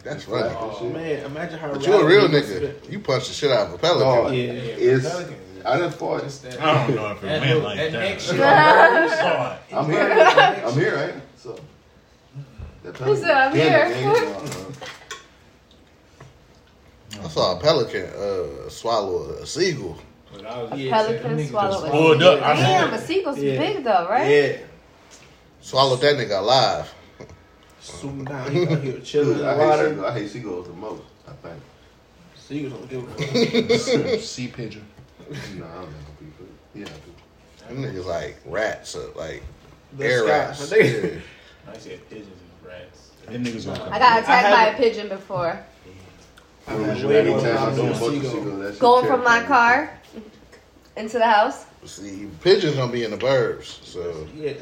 [0.05, 0.71] That's he flapped funny.
[0.71, 0.93] Oh shit.
[0.93, 1.71] man, imagine how.
[1.73, 2.81] But you a real rowdy he must have nigga.
[2.83, 2.91] been.
[2.91, 4.33] You punched the shit out of a No, pelican.
[4.35, 4.61] Yeah.
[4.61, 5.35] it's Pelican.
[5.65, 6.21] I done fought.
[6.23, 6.45] Just.
[6.45, 7.99] I don't know if it That went like that that.
[7.99, 8.35] neck shit.
[9.19, 9.59] Saw it.
[9.73, 10.63] I'm here.
[10.65, 11.15] I'm here, right?
[11.37, 11.59] So.
[13.03, 13.89] Who said I'm here?
[13.89, 14.73] man,
[17.23, 19.97] I saw a pelican uh, swallow a seagull.
[20.31, 21.91] But I was, Yeah, Pelican them niggas swallow just- it.
[21.91, 22.41] Pulled up.
[22.43, 23.57] I Damn, a seagull's Yeah.
[23.57, 24.29] big though, right?
[24.29, 24.57] Yeah.
[25.61, 26.93] Swallowed that nigga alive.
[27.85, 29.89] Swooping down, he out here chilling in the I hate, water.
[29.89, 30.05] seagulls.
[30.05, 31.01] I hate seagulls the most.
[31.27, 31.61] I think.
[32.35, 34.19] Seagulls don't give a fuck.
[34.21, 34.85] sea pigeon.
[35.29, 36.45] No, I don't know people.
[36.73, 37.75] Yeah, I do.
[37.81, 39.43] Them niggas like rats, uh, like
[39.97, 40.29] The air sky.
[40.29, 40.71] rats.
[40.73, 41.09] I Yeah.
[41.71, 43.11] I said pigeons and rats.
[43.27, 43.91] Them niggas gonna.
[43.91, 45.59] I got I attacked by a pigeon before.
[46.67, 48.31] I was way ready more to than doing a a bunch of seagull.
[48.31, 48.59] seagulls.
[48.61, 49.99] That shit Going from my car
[50.97, 51.65] into the house.
[51.85, 54.53] See, pigeons gonna be in the burbs, so Yeah.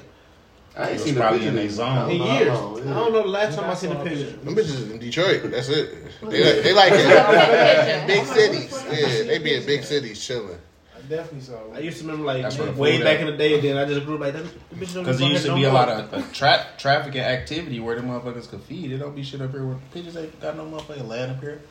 [0.76, 2.10] I ain't seen was probably pigeon in their zone.
[2.12, 2.48] In how years.
[2.50, 4.44] long, I don't know the last time I seen a pigeon.
[4.44, 5.44] them bitches in Detroit.
[5.52, 5.96] That's it.
[6.24, 8.08] They, like- they like it.
[8.08, 8.84] big cities.
[8.86, 10.58] Yeah, they be in big cities chilling.
[10.98, 11.60] I definitely saw.
[11.74, 13.22] I used to remember like That's way back at.
[13.22, 14.44] in the day, and then I just grew up like that.
[14.74, 17.80] bitches Because there used to no be a lot of uh, tra- traffic and activity
[17.82, 18.92] where them motherfuckers could feed.
[18.94, 21.62] It don't be shit up here where pigeons ain't got no motherfucking land up here.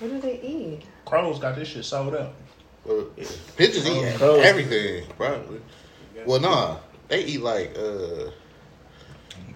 [0.00, 0.82] What do they eat?
[1.04, 2.34] Crows got this shit sold up.
[2.86, 3.14] But
[3.56, 4.42] pigeons eat Crows.
[4.44, 5.60] everything, probably.
[6.26, 6.78] Well, nah,
[7.08, 8.30] they eat like uh,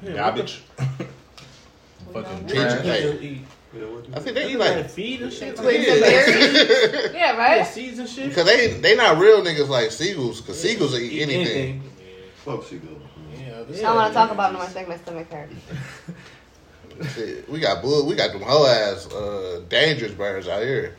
[0.03, 0.63] Yeah, Garbage.
[0.79, 2.81] Fucking don't trash.
[2.83, 3.03] Hey.
[3.03, 3.39] don't eat.
[3.75, 5.57] Yeah, what I think They they eat eat like like feed and shit.
[5.57, 5.93] Twigs Yeah.
[5.95, 7.13] and berries?
[7.13, 7.67] Yeah, Yeah, right?
[7.67, 8.29] seeds and shit.
[8.29, 10.41] because they they not real niggas like seagulls.
[10.41, 11.83] Because seagulls will eat anything.
[12.45, 13.01] Fuck seagulls.
[13.39, 14.67] Yeah, I don't want to talk about it no more.
[14.69, 15.55] I think my stomach hurts.
[17.15, 20.97] Shit, we got bull, we got them whole ass uh, dangerous birds out here,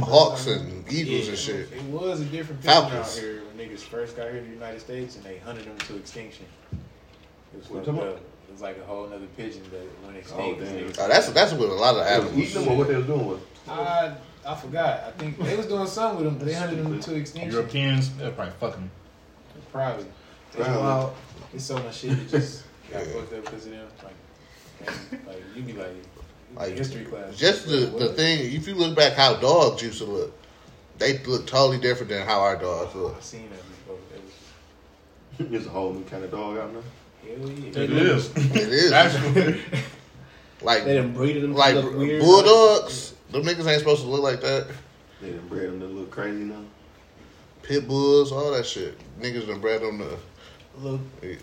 [0.00, 1.72] hawks and eagles and shit.
[1.72, 4.80] It was a different pigeon out here when niggas first got here to the United
[4.80, 6.46] States and they hunted them to extinction.
[7.54, 8.16] It was What fucked you talking up.
[8.48, 10.60] It was like a whole other pigeon that went Oh, extinct.
[10.60, 10.74] damn.
[10.78, 12.36] Niggas- Uh, that's that's what a lot of They was animals.
[12.48, 13.78] eating them or what they was doing with them?
[13.78, 14.12] I
[14.44, 15.04] I forgot.
[15.06, 17.52] I think they was doing something with them, but they hunted them to extinction.
[17.52, 18.90] Europeans, they're probably fucking.
[19.70, 20.04] Probably.
[20.52, 20.82] That's Probably.
[20.82, 21.12] wild.
[21.54, 23.12] It's so much shit that just got Yeah.
[23.12, 23.86] fucked up because of them.
[24.02, 25.88] Like, and, like you be like,
[26.56, 27.36] Like, history class.
[27.36, 30.32] Just the, the thing, if you look back how dogs used to look,
[30.98, 33.16] they look totally different than how our dogs look.
[33.16, 33.96] I seen that before.
[34.10, 36.80] That was There's a whole new kind of dog out now.
[37.22, 37.80] Hell yeah.
[37.82, 38.30] It is.
[38.36, 39.60] It is Actually,
[40.62, 42.20] like They done breeded them to like look weird.
[42.20, 43.14] bulldogs.
[43.30, 44.66] Them niggas ain't supposed to look like that.
[45.20, 46.62] They done bred them to look crazy now.
[47.62, 48.98] Pit bulls, all that shit.
[49.20, 50.18] Niggas done bred them to.
[50.80, 51.38] Look, The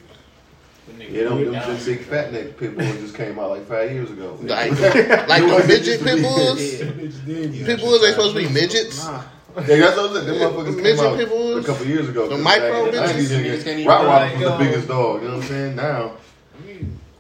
[1.10, 1.76] Yeah, them, weird them, down.
[1.76, 4.38] them big fat neck pit bulls just came out like five years ago.
[4.42, 6.60] Like, like the midget pit bulls.
[6.60, 7.66] Bitch did.
[7.66, 9.06] Pit bulls ain't supposed to be midgets.
[9.06, 9.24] nah.
[9.68, 10.40] Yeah, that's what I'm saying.
[10.40, 12.24] Them motherfuckers Midget came out pit a couple years ago.
[12.28, 13.32] The 'cause micro back in the midgets?
[13.32, 15.22] 90s, Niggas can't even Rottweiler was the biggest dog.
[15.22, 15.76] You know what I'm saying?
[15.76, 16.12] Now.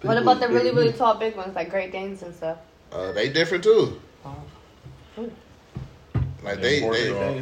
[0.01, 2.57] What about the really, really tall big ones like Great Danes and stuff?
[2.91, 3.99] Uh, they different too.
[6.43, 7.41] Like they, they Dog.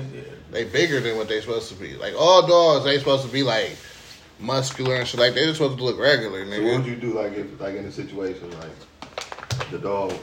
[0.52, 1.94] they bigger than what they supposed to be.
[1.96, 3.76] Like all dogs they supposed to be like
[4.40, 5.20] muscular and shit.
[5.20, 7.76] Like they just supposed to look regular, So what would you do like if like
[7.76, 10.14] in a situation like the dog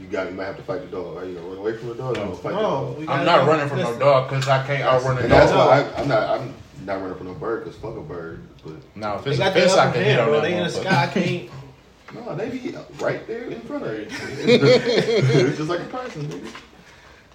[0.00, 1.16] you got you might have to fight the dog.
[1.16, 3.18] Are you gonna run away from the dog or you gonna fight No, the dog?
[3.18, 5.68] I'm not running from no dog because I can't outrun a And that's dog.
[5.68, 8.42] why I, I'm not I'm not running from no bird because fuck a bird.
[8.64, 10.56] But Now if They it's a got that fence, I can hit hand, on They
[10.56, 11.02] in the sky.
[11.04, 11.50] I can't.
[12.14, 14.06] no, they be right there in front of you.
[14.10, 16.26] it's just like a person.
[16.28, 16.52] Nigga.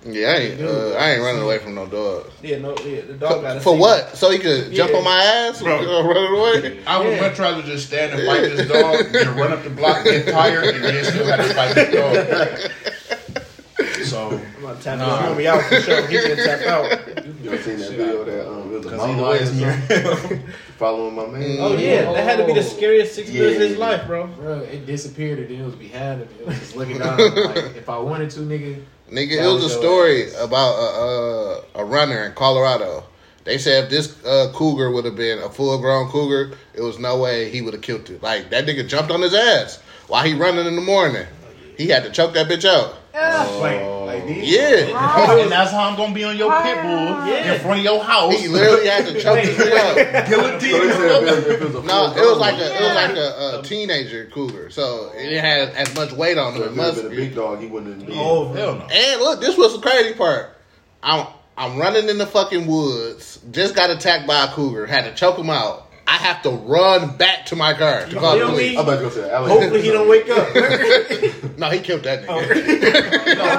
[0.06, 0.62] Yeah, I ain't.
[0.62, 2.32] Uh, I ain't running away from no dog.
[2.42, 3.02] Yeah, no, yeah.
[3.02, 4.16] The dog got For, for what?
[4.16, 4.98] So he could jump Yeah.
[4.98, 5.84] on my ass, Bro.
[5.84, 6.08] bro.
[6.08, 6.84] Running away.
[6.88, 7.22] I would Yeah.
[7.22, 10.74] much rather just stand and fight this dog than run up the block, get tired,
[10.76, 12.72] and then still have to fight this dog.
[14.04, 15.34] So, I'm gonna tap Nah.
[15.34, 16.08] this homie out for sure.
[16.08, 16.92] He can tap out.
[17.44, 19.52] You ever seen that video that um it was a because mountain either way, it's
[19.62, 19.96] lion me.
[20.10, 20.44] or something
[20.78, 21.58] following my man?
[21.60, 23.78] Oh yeah, that had to be the scariest six years of his Yeah.
[23.86, 24.28] life, bro.
[24.28, 26.30] Bro, it disappeared and then it was behind him.
[26.40, 27.36] It was just looking down.
[27.36, 28.82] Like, if I wanted to, nigga,
[29.12, 33.04] Nigga, it was a story about a, a a runner in Colorado.
[33.44, 37.00] They said if this uh, cougar would have been a full grown cougar, it was
[37.00, 38.22] no way he would have killed it.
[38.22, 41.26] Like that nigga jumped on his ass while he running in the morning.
[41.78, 42.99] He had to choke that bitch out.
[43.14, 43.62] Ugh.
[43.62, 44.06] like, oh.
[44.06, 44.50] like these.
[44.56, 47.54] Yeah, and that's how I'm gonna be on your pit bull Yeah.
[47.54, 48.34] in front of your house.
[48.40, 49.74] he literally had to choke this bitch
[50.16, 50.28] out.
[50.28, 50.72] guillotine.
[50.72, 52.82] So they said if it, if it was No, it was like one, a it
[52.82, 56.64] was like a, a teenager cougar, so it didn't have as much weight on so
[56.64, 56.64] him.
[56.64, 58.18] if It it must been a big dog, he wouldn't have been.
[58.20, 58.86] Oh, Hell no.
[58.92, 60.56] And look, this was the crazy part.
[61.04, 63.40] I'm I'm running in the fucking woods.
[63.52, 64.86] Just got attacked by a cougar.
[64.86, 65.89] Had to choke him out.
[66.10, 68.76] I have to run back to my car to You call the police.
[68.76, 69.60] I'm about to go say the alligator.
[69.62, 70.48] Hopefully he don't wake up.
[71.60, 72.28] No, he killed that nigga.
[72.28, 72.40] No, oh.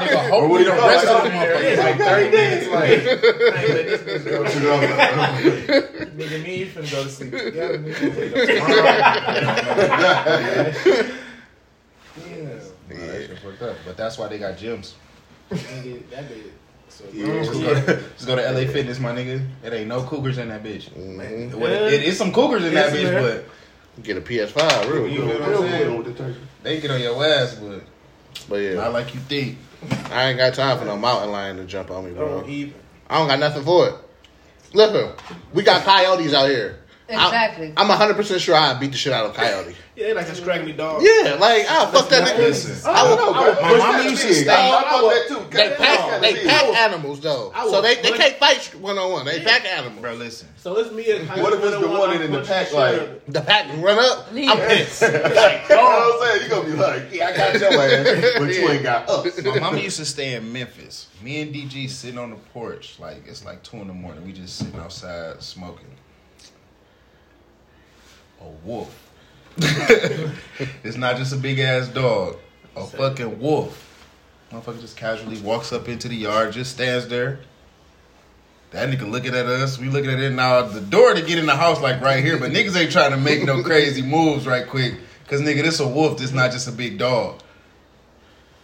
[0.00, 1.10] nigga, hopefully what do the you call rest it?
[1.10, 1.28] of the
[1.68, 2.66] It's like 30 minutes.
[2.70, 4.64] Like, I ain't let this bitch go to sleep.
[4.64, 7.78] Yeah, Nigga, me, you finna go to sleep together.
[7.78, 9.20] Nigga.
[12.16, 12.58] Yeah.
[12.88, 13.76] That shit fucked up.
[13.86, 14.94] But that's why they got gyms.
[15.50, 16.50] Nigga, that bitch.
[16.90, 17.74] So, Just go,
[18.16, 19.46] just go to LA Fitness, my nigga.
[19.64, 20.90] It ain't no cougars in that bitch.
[20.90, 21.54] Mhm.
[21.54, 23.22] Well, it, it is some cougars in that bitch, man.
[23.96, 25.16] but Get a PS5, You really.
[25.16, 25.98] feel what I'm saying?
[25.98, 26.38] with the turkey.
[26.62, 27.82] they get on your ass, but
[28.48, 29.58] But yeah, not like you think.
[30.10, 32.40] I ain't got time for no mountain lion to jump on me, bro.
[32.40, 32.74] Don't even.
[33.08, 33.94] I don't got nothing for it.
[34.72, 35.10] Listen,
[35.52, 36.78] we got coyotes out here.
[37.08, 37.72] Exactly.
[37.76, 39.74] I'm 100 percent sure I beat the shit out of Coyote.
[40.00, 41.02] Yeah, they like a scraggly dog.
[41.02, 42.38] Yeah, like I fuck that nigga.
[42.38, 43.60] Listen, I don't know, bro.
[43.60, 45.56] My mama used to stay- I thought that too.
[45.56, 49.26] They pack, they pack animals though, I so they, they can't fight one on one.
[49.26, 50.00] They pack animals.
[50.00, 50.48] bro, listen.
[50.56, 53.66] So it's me and What if it's the one in the pack, like- The pack
[53.82, 54.32] run up.
[54.32, 54.48] Leave.
[54.48, 55.02] I'm pissed.
[55.70, 56.42] You know what I'm saying?
[56.44, 59.44] You gonna be like, yeah, I got your ass, but you ain't got us.
[59.44, 61.08] My mama used to stay in Memphis.
[61.22, 64.24] Me and DG sitting on the porch, like it's like two in the morning.
[64.24, 65.86] We just sitting outside smoking.
[68.40, 68.99] A wolf.
[70.84, 72.36] it's not just a big ass dog.
[72.76, 73.86] A fucking wolf.
[74.52, 77.40] Motherfucker just casually walks up into the yard, just stands there.
[78.70, 80.62] That nigga looking at us, we looking at it now.
[80.62, 83.16] The door to get in the house like right here, but niggas ain't trying to
[83.16, 84.94] make no crazy moves right quick.
[85.26, 87.40] Cause nigga, this a wolf, this not just a big dog.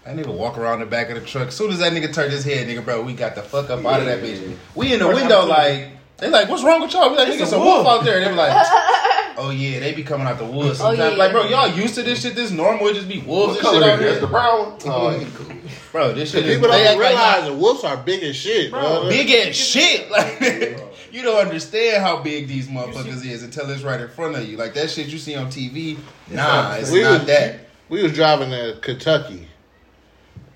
[0.05, 1.51] That nigga walk around the back of the truck.
[1.51, 4.01] Soon as that nigga turned his head, nigga, bro, we got the fuck up out
[4.01, 4.57] of that bitch.
[4.77, 7.11] We in the window like, they like, what's wrong with y'all?
[7.11, 8.17] We like, nigga, it's a wolf out there.
[8.19, 8.53] and They be like,
[9.39, 11.09] oh yeah, they be coming out the woods Oh, yeah.
[11.11, 12.35] Like, bro, y'all used to this shit.
[12.35, 12.87] This normal.
[12.89, 14.09] It just be wolves What and shit out is it?
[14.09, 14.29] That's the here.
[14.29, 14.79] brown?
[14.87, 15.57] Oh, oh cool.
[15.93, 18.23] Bro, this shit is People they don't act like realize y'all- that wolves are big
[18.23, 19.09] as shit, bro.
[19.09, 20.11] big ass shit.
[20.11, 20.41] Like
[21.13, 24.57] you don't understand how big these motherfuckers is until it's right in front of you.
[24.57, 25.99] Like that shit you see on TV.
[26.31, 27.61] Nah, it's We not was- that.
[27.89, 29.47] We was driving to Kentucky,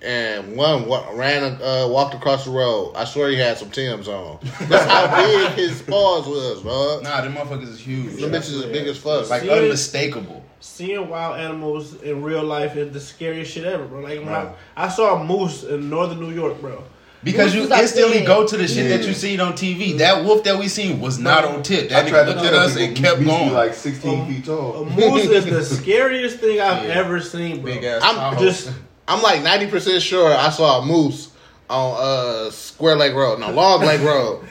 [0.02, 2.92] and one wa- ran, uh, walked across the road.
[2.96, 4.38] I swear he had some Tims on.
[4.62, 7.00] That's how big his paws was, bro.
[7.02, 8.20] Nah, them motherfuckers is huge.
[8.20, 9.28] Them bitches is big as fuck.
[9.28, 9.50] Like See?
[9.50, 10.44] unmistakable.
[10.60, 14.00] Seeing wild animals in real life is the scariest shit ever, bro.
[14.00, 14.54] Like when Bro.
[14.76, 16.82] I, I saw a moose in northern New York, bro.
[17.22, 18.26] Because you Wolves are instantly big.
[18.26, 19.08] go to the shit that Yeah.
[19.08, 19.98] you seen on TV.
[19.98, 21.90] That wolf that we seen was not on tip.
[21.90, 23.50] That I tried nigga to looked at tell us and kept we used to be
[23.50, 23.52] going.
[23.54, 24.84] like 16 Um, feet A tall.
[24.86, 26.94] moose is the scariest thing I've Yeah.
[26.94, 27.74] ever seen, bro.
[27.74, 28.00] Big ass.
[28.02, 28.42] I'm Tahoe.
[28.42, 28.70] Just
[29.10, 31.32] I'm like 90% sure I saw a moose
[31.68, 34.46] on uh, Square Lake Road, no, Long Lake Road.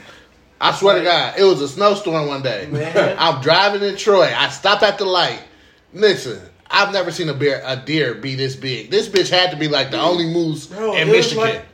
[0.60, 2.68] I swear to God, it was a snowstorm one day.
[2.70, 3.16] Man.
[3.18, 4.34] I'm driving in Troy.
[4.36, 5.42] I stop at the light.
[5.94, 8.92] Listen, I've never seen a bear, a deer be this big.
[8.92, 11.44] This bitch had to be like the only moose Bro, in Michigan.
[11.44, 11.66] like-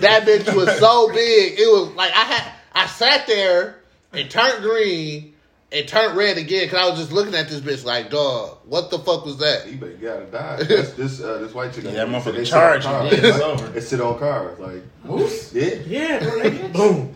[0.00, 1.58] that bitch was so big.
[1.58, 2.52] It was like I had.
[2.72, 3.80] I sat there.
[4.12, 5.34] and turned green.
[5.70, 8.90] It turned red again because I was just looking at this bitch like, dog, what
[8.90, 9.70] the fuck was that?
[9.70, 10.56] You better gotta die.
[10.62, 11.84] That's, this uh, this white chick.
[11.84, 13.68] Yeah, that they motherfucker sit charge you, it's over.
[13.68, 15.52] They sit on cars like moose.
[15.52, 16.36] Yeah, yeah, bro.
[16.38, 17.14] Like, boom.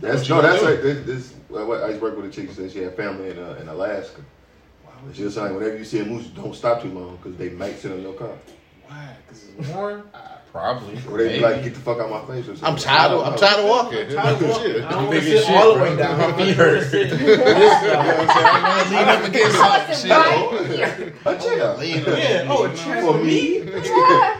[0.00, 0.40] that's no.
[0.40, 1.04] That's like this.
[1.04, 2.48] this well, what- I used to work with a chick.
[2.50, 4.22] She said she had family in uh, in Alaska.
[5.04, 7.50] And she was saying whenever you see a moose, don't stop too long because they
[7.50, 8.32] might sit on your car.
[8.88, 9.16] Why?
[9.26, 10.08] Because it's warm.
[10.14, 10.18] Uh,
[10.52, 10.98] probably.
[11.10, 12.44] Or they be like, get the fuck out my face.
[12.48, 12.64] Or something.
[12.64, 13.12] I'm tired.
[13.12, 13.98] Of, I'm tired of walking.
[14.00, 14.82] I'm Tired of walking.
[14.84, 15.96] I don't want to Big as sit all the shit, way bro.
[15.96, 16.18] down.
[16.18, 16.74] My I feet just hurt.
[16.74, 17.20] wanna sit this
[18.90, 19.96] Lean up against something.
[19.96, 20.10] Shit.
[21.24, 21.36] Right.
[21.36, 21.76] A chair.
[21.76, 22.12] Lean way.
[22.12, 22.18] up.
[22.18, 22.46] Yeah.
[22.48, 23.58] Oh, a chair For for me.
[23.64, 23.70] me.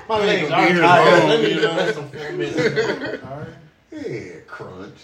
[0.09, 1.19] My legs are Beard tired.
[1.21, 1.77] long, Let me you know.
[1.77, 1.93] know.
[1.93, 3.25] some four minutes.
[3.25, 3.49] Alright.
[3.93, 4.99] Yeah, crunch.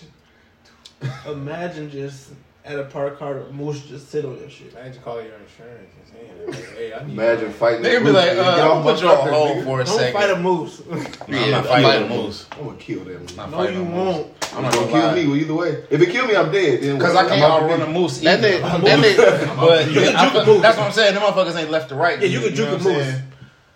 [1.26, 2.30] Imagine just
[2.64, 4.72] at a park car, moose just sit on your shit.
[4.72, 7.82] Imagine calling your insurance and saying, "Hey, I need." Imagine fighting.
[7.82, 9.64] They that be like, and uh, I'm gonna put you on hold nigga.
[9.64, 10.20] for a Don't second.
[10.20, 10.82] fight a moose.
[10.90, 12.46] No, I'm Yeah, not fighting a a moose.
[12.52, 13.36] I'm gonna kill that moose.
[13.36, 13.94] Not No, fighting you a moose.
[14.16, 14.26] won't.
[14.56, 15.84] I'm not gonna gonna kill me well, either way.
[15.90, 16.82] If it kill me, I'm dead.
[16.82, 17.14] Then Cause?
[17.16, 17.94] I can't I'm out outrun the a beat.
[17.94, 18.58] moose That either.
[18.58, 20.62] nigga, that nigga, But You can juke a moose.
[20.62, 21.14] that's what I'm saying.
[21.14, 22.18] Them motherfuckers ain't left to right.
[22.20, 23.14] Yeah, you can juke know a what moose.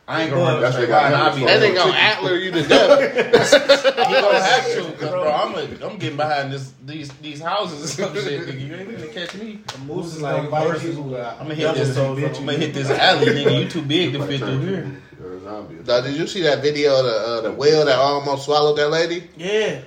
[0.07, 0.19] Saying?
[0.19, 1.21] I ain't gonna run That's straight what they line.
[1.21, 1.67] I'll be that for.
[1.67, 3.95] nigga gonna antler you to death.
[4.05, 7.81] He gonna have to, cause bro, I'm, a, I'm getting behind this these these houses
[7.81, 8.43] and some shit.
[8.47, 9.61] Nigga, you ain't gonna catch me.
[9.75, 11.95] A moose is like like bite versus people who got I'm gonna hit this.
[11.95, 13.63] double I'm gonna hit this alley, nigga.
[13.63, 14.79] You too big to fit through here.
[14.83, 15.85] into.
[15.87, 18.91] Now, did you see that video of the uh, the whale that almost swallowed that
[18.91, 19.31] lady?
[19.37, 19.81] Yeah.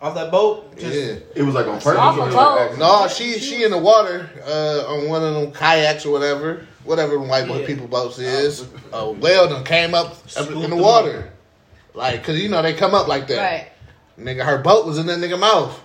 [0.00, 0.76] Off that boat.
[0.78, 1.16] Just, Yeah.
[1.34, 1.98] It was like on purpose.
[1.98, 2.78] Off a boat.
[2.78, 7.18] No, she she in the water uh, on one of them kayaks or whatever, whatever
[7.18, 7.66] white boy Yeah.
[7.66, 8.66] people boats is.
[8.92, 11.30] A whale done came up up Swooped in the water,
[11.94, 13.38] like cause you know they come up like that.
[13.38, 13.68] Right.
[14.18, 15.78] Nigga, her boat was in that nigga mouth,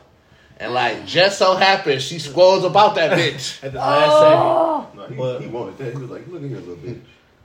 [0.57, 3.63] and like just so happened she squirrels about that bitch.
[3.63, 4.37] At the last second.
[4.39, 4.87] Oh.
[4.95, 5.93] No, he, But- he wanted that.
[5.93, 7.01] He was like, look at here, little bitch.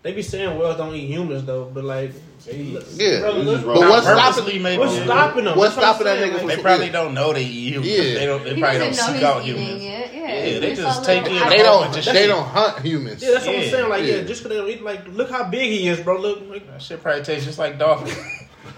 [0.06, 2.12] They be saying whales don't eat humans though, but like,
[2.46, 2.78] Yeah.
[2.94, 4.22] Yeah, Bro, look- but what's stopping?
[4.34, 4.78] Purposely, maybe.
[4.78, 5.58] what's stopping them?
[5.58, 7.90] What's That's what I'm stopping that nigga like, They probably don't know they eat humans.
[7.90, 8.14] Yeah.
[8.14, 8.44] They don't.
[8.44, 9.68] They He probably don't seek out humans.
[9.68, 9.80] it.
[9.82, 11.86] Yeah, Yeah, he they just take in- They don't.
[11.88, 12.28] of They shit.
[12.28, 13.20] don't hunt humans.
[13.20, 13.88] Yeah, that's what I'm saying.
[13.88, 14.22] Like, yeah, Yeah.
[14.22, 16.20] just because they don't eat, like, look how big he is, bro.
[16.20, 18.06] Look, like, That shit probably tastes just like dolphin.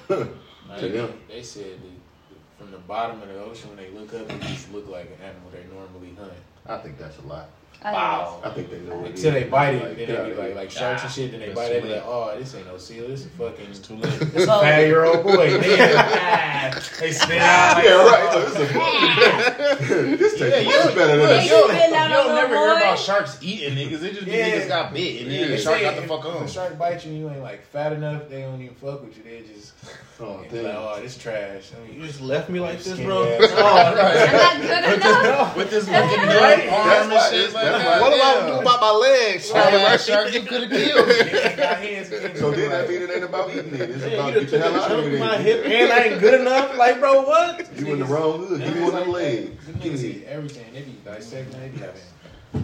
[0.09, 0.29] Like,
[0.81, 1.13] To them.
[1.29, 4.73] they said that from the bottom of the ocean, when they look up, it just
[4.73, 6.33] look like an animal they normally hunt.
[6.67, 7.45] I think that's a lie.
[7.81, 8.41] I Wow.
[8.45, 10.71] I think they know it Until they bite it, Like, then they be like, like
[10.71, 11.31] sharks and shit.
[11.31, 13.07] Then they bite it, too be like, oh, this ain't no seal.
[13.07, 14.19] This is fucking It's too late.
[14.19, 15.59] this So- five year old boy.
[15.61, 17.77] Then they spit out.
[17.77, 18.33] Like, Yeah, right.
[18.33, 21.47] So this is a, this tastes Yeah, much better than Look, that.
[21.47, 24.03] you'll, spit out you'll on never hear about sharks eating niggas.
[24.03, 24.51] It just be Yeah.
[24.61, 26.43] niggas got bit and then They the shark got the if- fuck If on.
[26.43, 29.17] a shark bites you and you ain't like fat enough, they don't even fuck with
[29.17, 29.23] you.
[29.23, 29.73] They just
[30.21, 31.71] Oh, they be like, oh, this trash.
[31.77, 33.23] I mean, You just left me like this, bro.
[33.25, 33.53] ass.
[33.57, 35.57] Oh, I'm not good enough.
[35.57, 36.69] With this fucking Right.
[36.69, 38.01] arm and shit like that.
[38.01, 39.51] What am I gonna do about my legs?
[39.51, 40.29] Oh, that Shark?
[40.31, 41.15] shark you could have killed me.
[41.15, 42.09] they ain't got hands.
[42.41, 43.81] So then that mean it ain't about eating it.
[43.91, 45.21] It's Yeah, about you get done the took hell a out chunk of of here.
[45.21, 46.77] my hip and I ain't good enough.
[46.77, 47.79] Like, bro, what?
[47.79, 48.61] You in the wrong hood.
[48.61, 49.67] Give me one of them legs.
[49.67, 50.73] Them Give niggas me everything.
[50.75, 51.61] They be dissecting.
[51.61, 52.03] They be having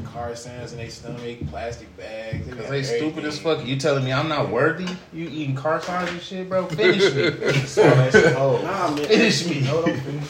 [0.06, 2.46] car sounds in their stomach, plastic bags.
[2.48, 3.66] Cause having they stupid as fuck.
[3.66, 4.86] You telling me I'm not worthy?
[5.12, 6.66] You eating car signs and shit, bro?
[6.68, 7.66] Finish me.
[7.66, 9.04] So that shit, Nah, man.
[9.04, 9.60] Finish me.
[9.60, 10.24] no, don't finish.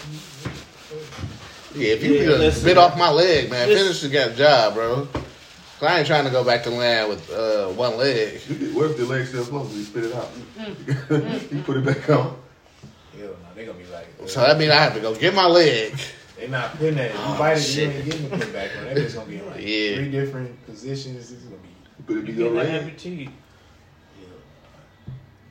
[1.74, 2.64] Yeah, if you Yeah, bit- listen.
[2.64, 3.84] bit off my leg, man, Listen.
[3.86, 5.08] finish the goddamn job, bro.
[5.80, 8.40] 'Cause I ain't trying to go back to land with uh, one leg.
[8.48, 9.74] You did- What if the leg still closed?
[9.74, 10.30] You spit it out.
[11.52, 12.16] you put it back on.
[12.16, 12.36] Hell
[13.18, 15.46] no, they gonna be like, uh, So that means I have to go get my
[15.46, 15.94] leg.
[16.38, 17.10] They not putting that.
[17.10, 17.88] If you Oh, bite it, shit.
[17.88, 18.84] you ain't getting the put back on.
[18.86, 19.94] That bitch gonna be in like Yeah.
[19.96, 21.30] three different positions.
[21.32, 21.68] It's gonna be,
[22.06, 22.82] Put it You be your getting leg.
[22.82, 23.24] an amputee.
[24.20, 24.26] yeah.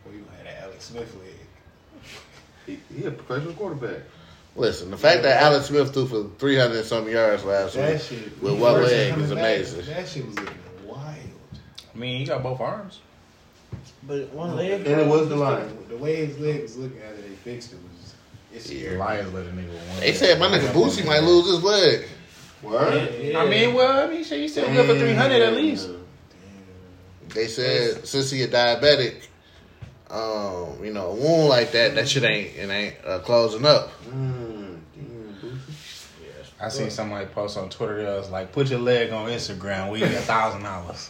[0.06, 1.30] Or you gonna have that Alex Smith leg.
[2.66, 4.02] He, he a professional quarterback.
[4.56, 8.02] Listen, the fact that Alex Smith threw for 300 and some yards last That week
[8.04, 8.42] shit.
[8.42, 9.86] with one leg coming is back, amazing.
[9.88, 11.18] That shit was looking wild.
[11.94, 13.00] I mean, he got both arms.
[14.04, 14.86] But one leg.
[14.86, 15.76] And it was the line.
[15.90, 17.93] The way his leg was looking at it, they fixed it was,
[18.54, 18.92] it's Yeah.
[18.98, 20.00] Lions let a nigga win.
[20.00, 22.08] They said my nigga Boosie might lose his leg.
[22.62, 23.14] Word?
[23.22, 23.40] Yeah.
[23.40, 25.90] I mean, well, I mean, shit, you still good for 300 at least.
[27.30, 29.28] They said since he a diabetic,
[30.10, 33.90] um, you know, a wound like that, that shit ain't it ain't uh, closing up.
[34.06, 36.62] Mm, damn, Boosie.
[36.62, 40.00] I seen somebody post on Twitter that was like, put your leg on Instagram, we
[40.00, 41.10] get a thousand dollars.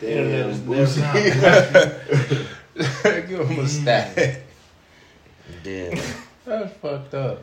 [0.00, 1.00] Damn, Boosie.
[3.28, 4.43] Give him a stat.
[5.64, 5.98] Damn.
[6.44, 7.42] That's fucked up.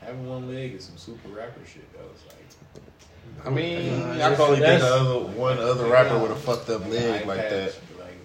[0.00, 1.90] Having one leg is some super rapper shit.
[1.94, 2.04] though.
[2.04, 2.36] was like
[3.46, 6.68] I mean, Yeah, I can only think of other, one other rapper with a fucked
[6.70, 7.74] up leg like patch, that.
[7.98, 8.18] Like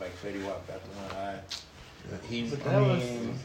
[0.00, 1.40] like Fetty Wap got the one eye.
[2.28, 3.38] He, But I that was- mean,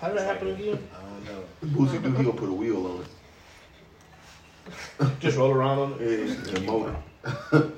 [0.00, 0.88] How did that happen again?
[0.96, 1.44] I don't know.
[1.86, 3.08] Boosie do, he gonna put a wheel on it.
[5.20, 6.28] Just roll around on it.
[6.28, 6.96] Yeah, the motor.
[7.52, 7.72] you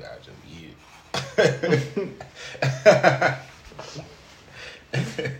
[0.00, 0.74] gotta just eat
[4.94, 5.34] it.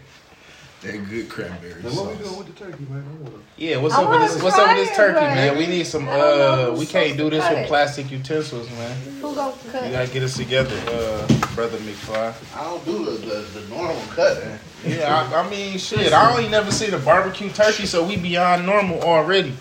[0.89, 2.19] They're good cranberry Now, what we sauce.
[2.29, 3.05] doing with the turkey, man?
[3.07, 3.37] I wanna.
[3.59, 4.43] Yeah, what's I up with this?
[4.43, 5.59] What's up with this try it, turkey, but man?
[5.59, 6.09] We need some.
[6.09, 7.69] I don't know Uh, we can't do this with it.
[7.69, 8.97] plastic utensils, man.
[9.21, 9.93] Who gonna You cut?
[9.93, 12.33] gotta get us together, uh, brother McFlei.
[12.57, 14.59] I don't do the, the, the normal cutting.
[14.87, 16.11] Yeah, I, I mean, shit.
[16.15, 19.53] I only never seen a barbecue turkey, so we beyond normal already.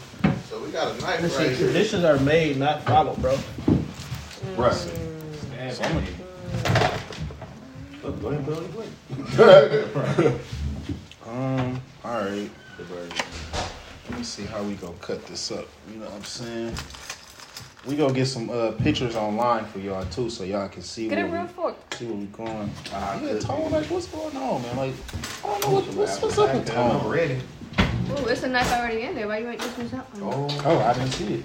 [0.50, 1.68] So we got a knife Listen, right here.
[1.68, 3.38] traditions are made, not followed, bro.
[4.56, 4.92] Right.
[5.50, 6.08] Man, Somebody-
[8.02, 10.42] Look, Go ahead, put it on your plate.
[11.28, 11.82] Um.
[12.04, 12.50] All right.
[12.80, 15.66] Let me see how we gonna cut this up.
[15.92, 16.74] You know what I'm saying?
[17.86, 21.20] We gonna get some uh, pictures online for y'all too, so y'all can see Get
[21.20, 21.94] a where real we, fork.
[21.96, 22.72] see where we going.
[22.94, 23.42] Ah, yeah, good.
[23.42, 24.78] Tone, like what's going on, man?
[24.78, 24.94] Like,
[25.44, 27.10] I don't know what, what's, what's up with I'm Tone.
[27.12, 27.36] ready.
[28.12, 29.28] Ooh, it's a knife already in there.
[29.28, 30.22] Why you ain't using something?
[30.24, 31.44] Oh, Oh, I didn't see it.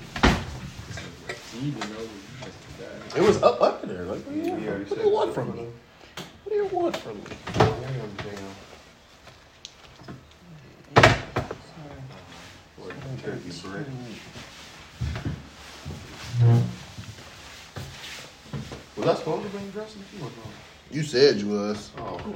[1.53, 4.05] he didn't know he must It was up under there.
[4.05, 5.66] Like, what do you, what do you want from me?
[6.45, 7.24] What do you want from me?
[7.55, 8.62] damn, damn.
[13.23, 13.89] Turkey breast.
[18.97, 20.43] Was I supposed to bring dressing if you wasn't?
[20.91, 21.91] You said you was.
[21.99, 22.27] Oh, fuck.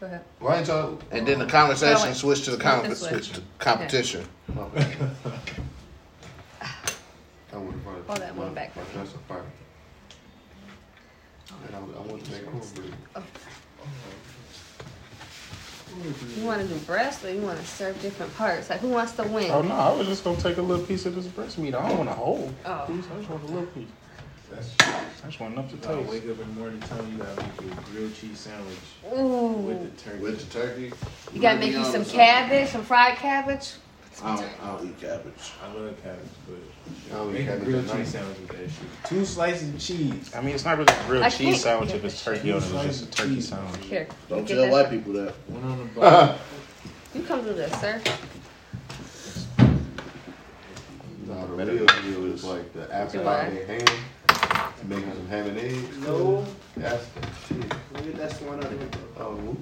[0.00, 0.24] Go ahead.
[0.40, 0.98] Why ain't y'all?
[1.10, 3.08] And then the conversation Oh, switched to the Switch com- this way.
[3.10, 4.26] switched to competition.
[4.54, 4.96] My bad.
[7.52, 8.76] I would have brought Hold that one back.
[8.76, 9.42] My dress of fire.
[11.50, 11.54] Oh.
[11.66, 12.92] And I, I went to make cornbread.
[13.14, 13.22] Oh.
[13.80, 13.84] Oh.
[16.36, 18.68] You want to do breast or you want to serve different parts?
[18.70, 19.50] Like, who wants to win?
[19.50, 21.74] Oh no, I was just gonna take a little piece of this breast meat.
[21.74, 22.84] I don't want a whole Oh.
[22.86, 23.04] piece.
[23.12, 23.88] I just want a little piece.
[24.50, 26.10] That's I just want enough to you taste.
[26.10, 28.78] wake up in the morning telling you gotta make you a grilled cheese sandwich
[29.16, 29.48] Ooh.
[29.66, 30.22] with the turkey.
[30.22, 30.92] With the turkey.
[31.32, 33.72] You gotta make you some cabbage, some fried cabbage.
[34.22, 35.52] I don't, I don't eat cabbage.
[35.62, 36.58] I love cabbage, but
[37.14, 39.04] I make a grilled at cheese sandwich with that shit.
[39.04, 40.30] Two slices of cheese.
[40.34, 42.58] I mean, it's not really a grilled I cheese can't- sandwich if it's turkey on
[42.58, 42.64] it.
[42.64, 43.48] It's just a turkey Cheese.
[43.48, 43.84] sandwich.
[43.84, 44.08] Here.
[44.28, 44.72] Don't get tell that.
[44.72, 45.34] white people that.
[45.48, 46.36] One on the bottom.
[47.14, 48.00] You come do this, sir.
[51.26, 53.46] No, the real deal is like the apple Do I?
[53.46, 53.90] out in hand,
[54.84, 55.98] making some ham and eggs.
[55.98, 58.16] No, That's the shit.
[58.16, 58.88] that's the one out here.
[59.18, 59.58] Oh, whoop.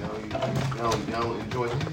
[0.00, 0.40] Y'all,
[0.76, 1.84] y'all, y'all, y'all enjoy it?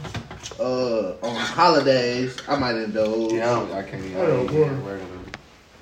[0.60, 3.34] Uh, on holidays, I might indulge.
[3.34, 4.16] Yeah, I, don't, I can't eat.
[4.16, 4.64] I I don't care.
[4.64, 4.96] regular.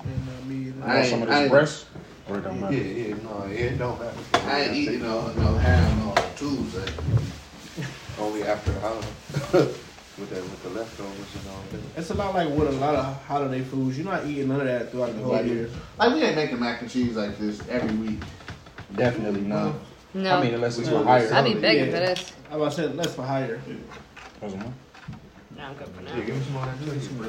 [0.04, 1.86] And not me I want ain't- some of I this ain't- breast?
[2.28, 2.76] Or it don't Yeah, matter?
[2.76, 4.18] yeah, no, it don't matter.
[4.48, 6.92] I ain't eating no no ham on Tuesday.
[8.18, 9.06] Only after the holiday.
[10.18, 11.80] with that with the leftovers and all that.
[12.00, 13.96] It's a lot like with a lot of holiday foods.
[13.96, 15.70] You're not eating none of that throughout the whole Like, year.
[15.98, 18.20] like we ain't making mac and cheese like this every week.
[18.96, 19.74] Definitely not.
[20.14, 21.32] No, I mean, unless it's We for will hire.
[21.32, 21.90] I'd be begging Yeah.
[21.92, 22.32] for this.
[22.50, 23.60] I was saying less for hire.
[24.40, 24.74] How's it, man?
[25.56, 27.28] No, I'm good for Yeah, give me some more of that cookie, bro.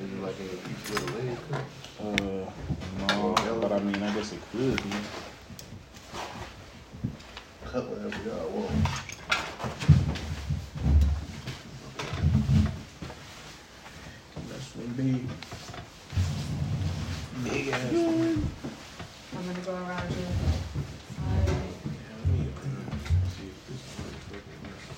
[0.00, 1.64] Is it like a piece of the leg cut?
[2.00, 2.50] Uh,
[2.98, 4.90] no, but I mean, I guess it could be.
[7.64, 8.70] Cut whatever y'all want.
[14.50, 15.28] That's one big.
[17.42, 18.63] Big ass.
[19.46, 20.16] I'm gonna go around you.
[23.28, 24.88] See if this motherfucker works.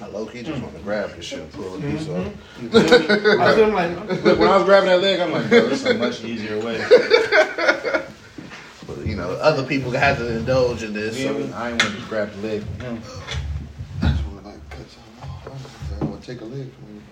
[0.00, 2.26] I low key just want to grab this shit and pull a piece off.
[2.58, 3.40] Mm-hmm.
[3.42, 5.94] I feel like when I was grabbing that leg, I'm like, bro, this is a
[5.94, 8.00] much easier way.
[9.16, 11.18] But you know, other people have to indulge in this.
[11.18, 11.42] You know So.
[11.42, 11.52] I mean?
[11.52, 13.02] I ain't want to grab the leg from him.
[14.02, 16.00] I just want to like cut something off.
[16.00, 17.02] I want to take a leg from you.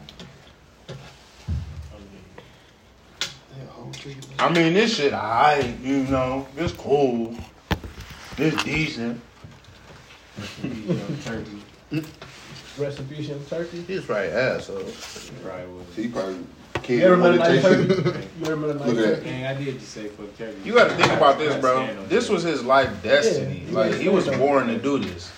[3.56, 4.22] Yeah, whole chicken.
[4.38, 7.36] I mean, this shit, I, you know, it's cool.
[8.38, 9.20] It's decent.
[10.62, 11.62] You know, turkey.
[12.78, 13.82] rest in turkey.
[13.82, 14.66] He's right ass.
[14.66, 14.78] So
[15.44, 16.10] Right with So you
[16.82, 17.92] probably You can't ever met a nice turkey?
[18.18, 18.28] it.
[18.40, 19.02] You ever met a nice that.
[19.16, 19.24] turkey?
[19.24, 20.58] Gang, I did just say fuck turkey.
[20.64, 22.04] You got to think about this, bro.
[22.06, 23.64] This was his life destiny.
[23.68, 25.30] Yeah, Like, he he was was- born to do this.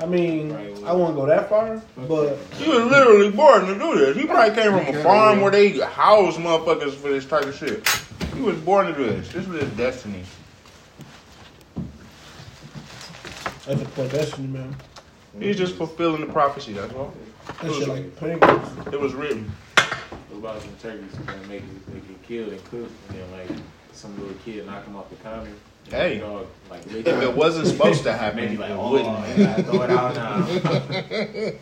[0.00, 0.52] I mean,
[0.84, 4.16] I won't go that far, but He was literally born to do this.
[4.16, 7.86] He probably came from a farm where they house motherfuckers for this type of shit.
[8.34, 9.28] He was born to do this.
[9.32, 10.22] This was his destiny.
[13.66, 14.76] that's a poor destiny, man.
[15.38, 17.12] He's just fulfilling the prophecy, that's all.
[17.62, 18.68] That shit like Pringles.
[18.92, 19.50] It was written.
[20.44, 23.32] What about some turkeys who gonna make it, they get killed and cooked, and then
[23.32, 23.48] like
[23.94, 25.50] some little kid knock them off the counter?
[25.88, 26.18] Hey.
[26.18, 29.08] dog, like If it wasn't supposed to happen, maybe it like, oh, wouldn't.
[29.08, 30.46] I gotta throw it out now.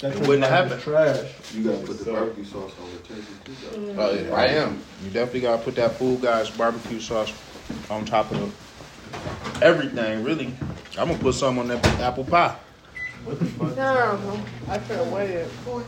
[0.00, 1.32] That It shit wouldn't like have is Trash.
[1.54, 3.94] You gotta put the barbecue sauce on the turkey too.
[3.94, 4.02] though.
[4.02, 4.82] oh yeah, I am.
[5.02, 7.32] You definitely gotta put that Food Guys barbecue sauce
[7.88, 10.52] on top of everything, really.
[10.98, 12.58] I'm gonna put some on that apple pie.
[13.24, 13.74] What the fuck?
[13.74, 15.46] No, I should have waited.
[15.46, 15.82] Why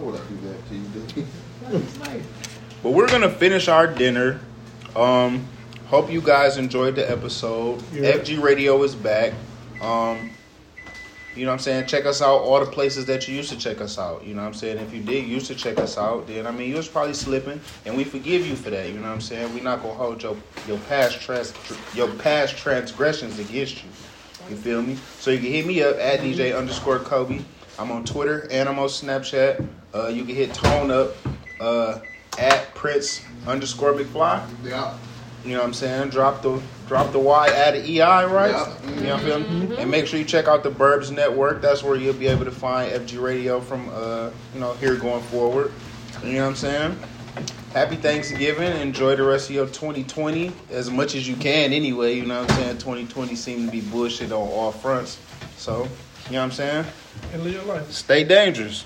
[0.00, 1.26] would I do that to you, dude?
[2.82, 4.40] But we're gonna finish our dinner.
[4.96, 5.46] Um,
[5.86, 7.82] hope you guys enjoyed the episode.
[7.92, 8.12] Yeah.
[8.12, 9.32] FG Radio is back.
[9.80, 10.30] Um,
[11.36, 11.86] you know what I'm saying?
[11.86, 14.24] Check us out all the places that you used to check us out.
[14.26, 14.78] You know what I'm saying?
[14.78, 17.60] If you did used to check us out, then I mean you was probably slipping,
[17.86, 18.88] and we forgive you for that.
[18.88, 19.54] You know what I'm saying?
[19.54, 20.36] We're not gonna hold your
[20.66, 21.54] your past trans
[21.94, 23.90] your past transgressions against you.
[24.48, 24.96] You feel me?
[25.20, 27.40] So you can hit me up at DJ underscore Kobe.
[27.80, 29.66] I'm on Twitter and I'm on Snapchat.
[29.94, 31.12] Uh, you can hit Tone up
[31.60, 32.00] uh,
[32.38, 34.46] at Prince underscore McFlei.
[34.62, 34.96] yeah.
[35.42, 36.10] You know what I'm saying?
[36.10, 38.50] Drop the drop the Y, add an EI, right?
[38.50, 38.90] Yeah.
[38.90, 39.78] You know what I'm feeling?
[39.78, 41.62] And make sure you check out the Burbs Network.
[41.62, 45.22] That's where you'll be able to find FG Radio from uh, you know, here going
[45.24, 45.72] forward.
[46.22, 46.98] You know what I'm saying?
[47.72, 48.70] Happy Thanksgiving.
[48.82, 52.16] Enjoy the rest of your 2020 as much as you can anyway.
[52.16, 52.78] You know what I'm saying?
[52.78, 55.18] 2020 seemed to be bullshit on all fronts.
[55.56, 55.88] So,
[56.30, 56.84] you know what I'm saying?
[57.32, 57.90] And live your life.
[57.90, 58.84] Stay dangerous.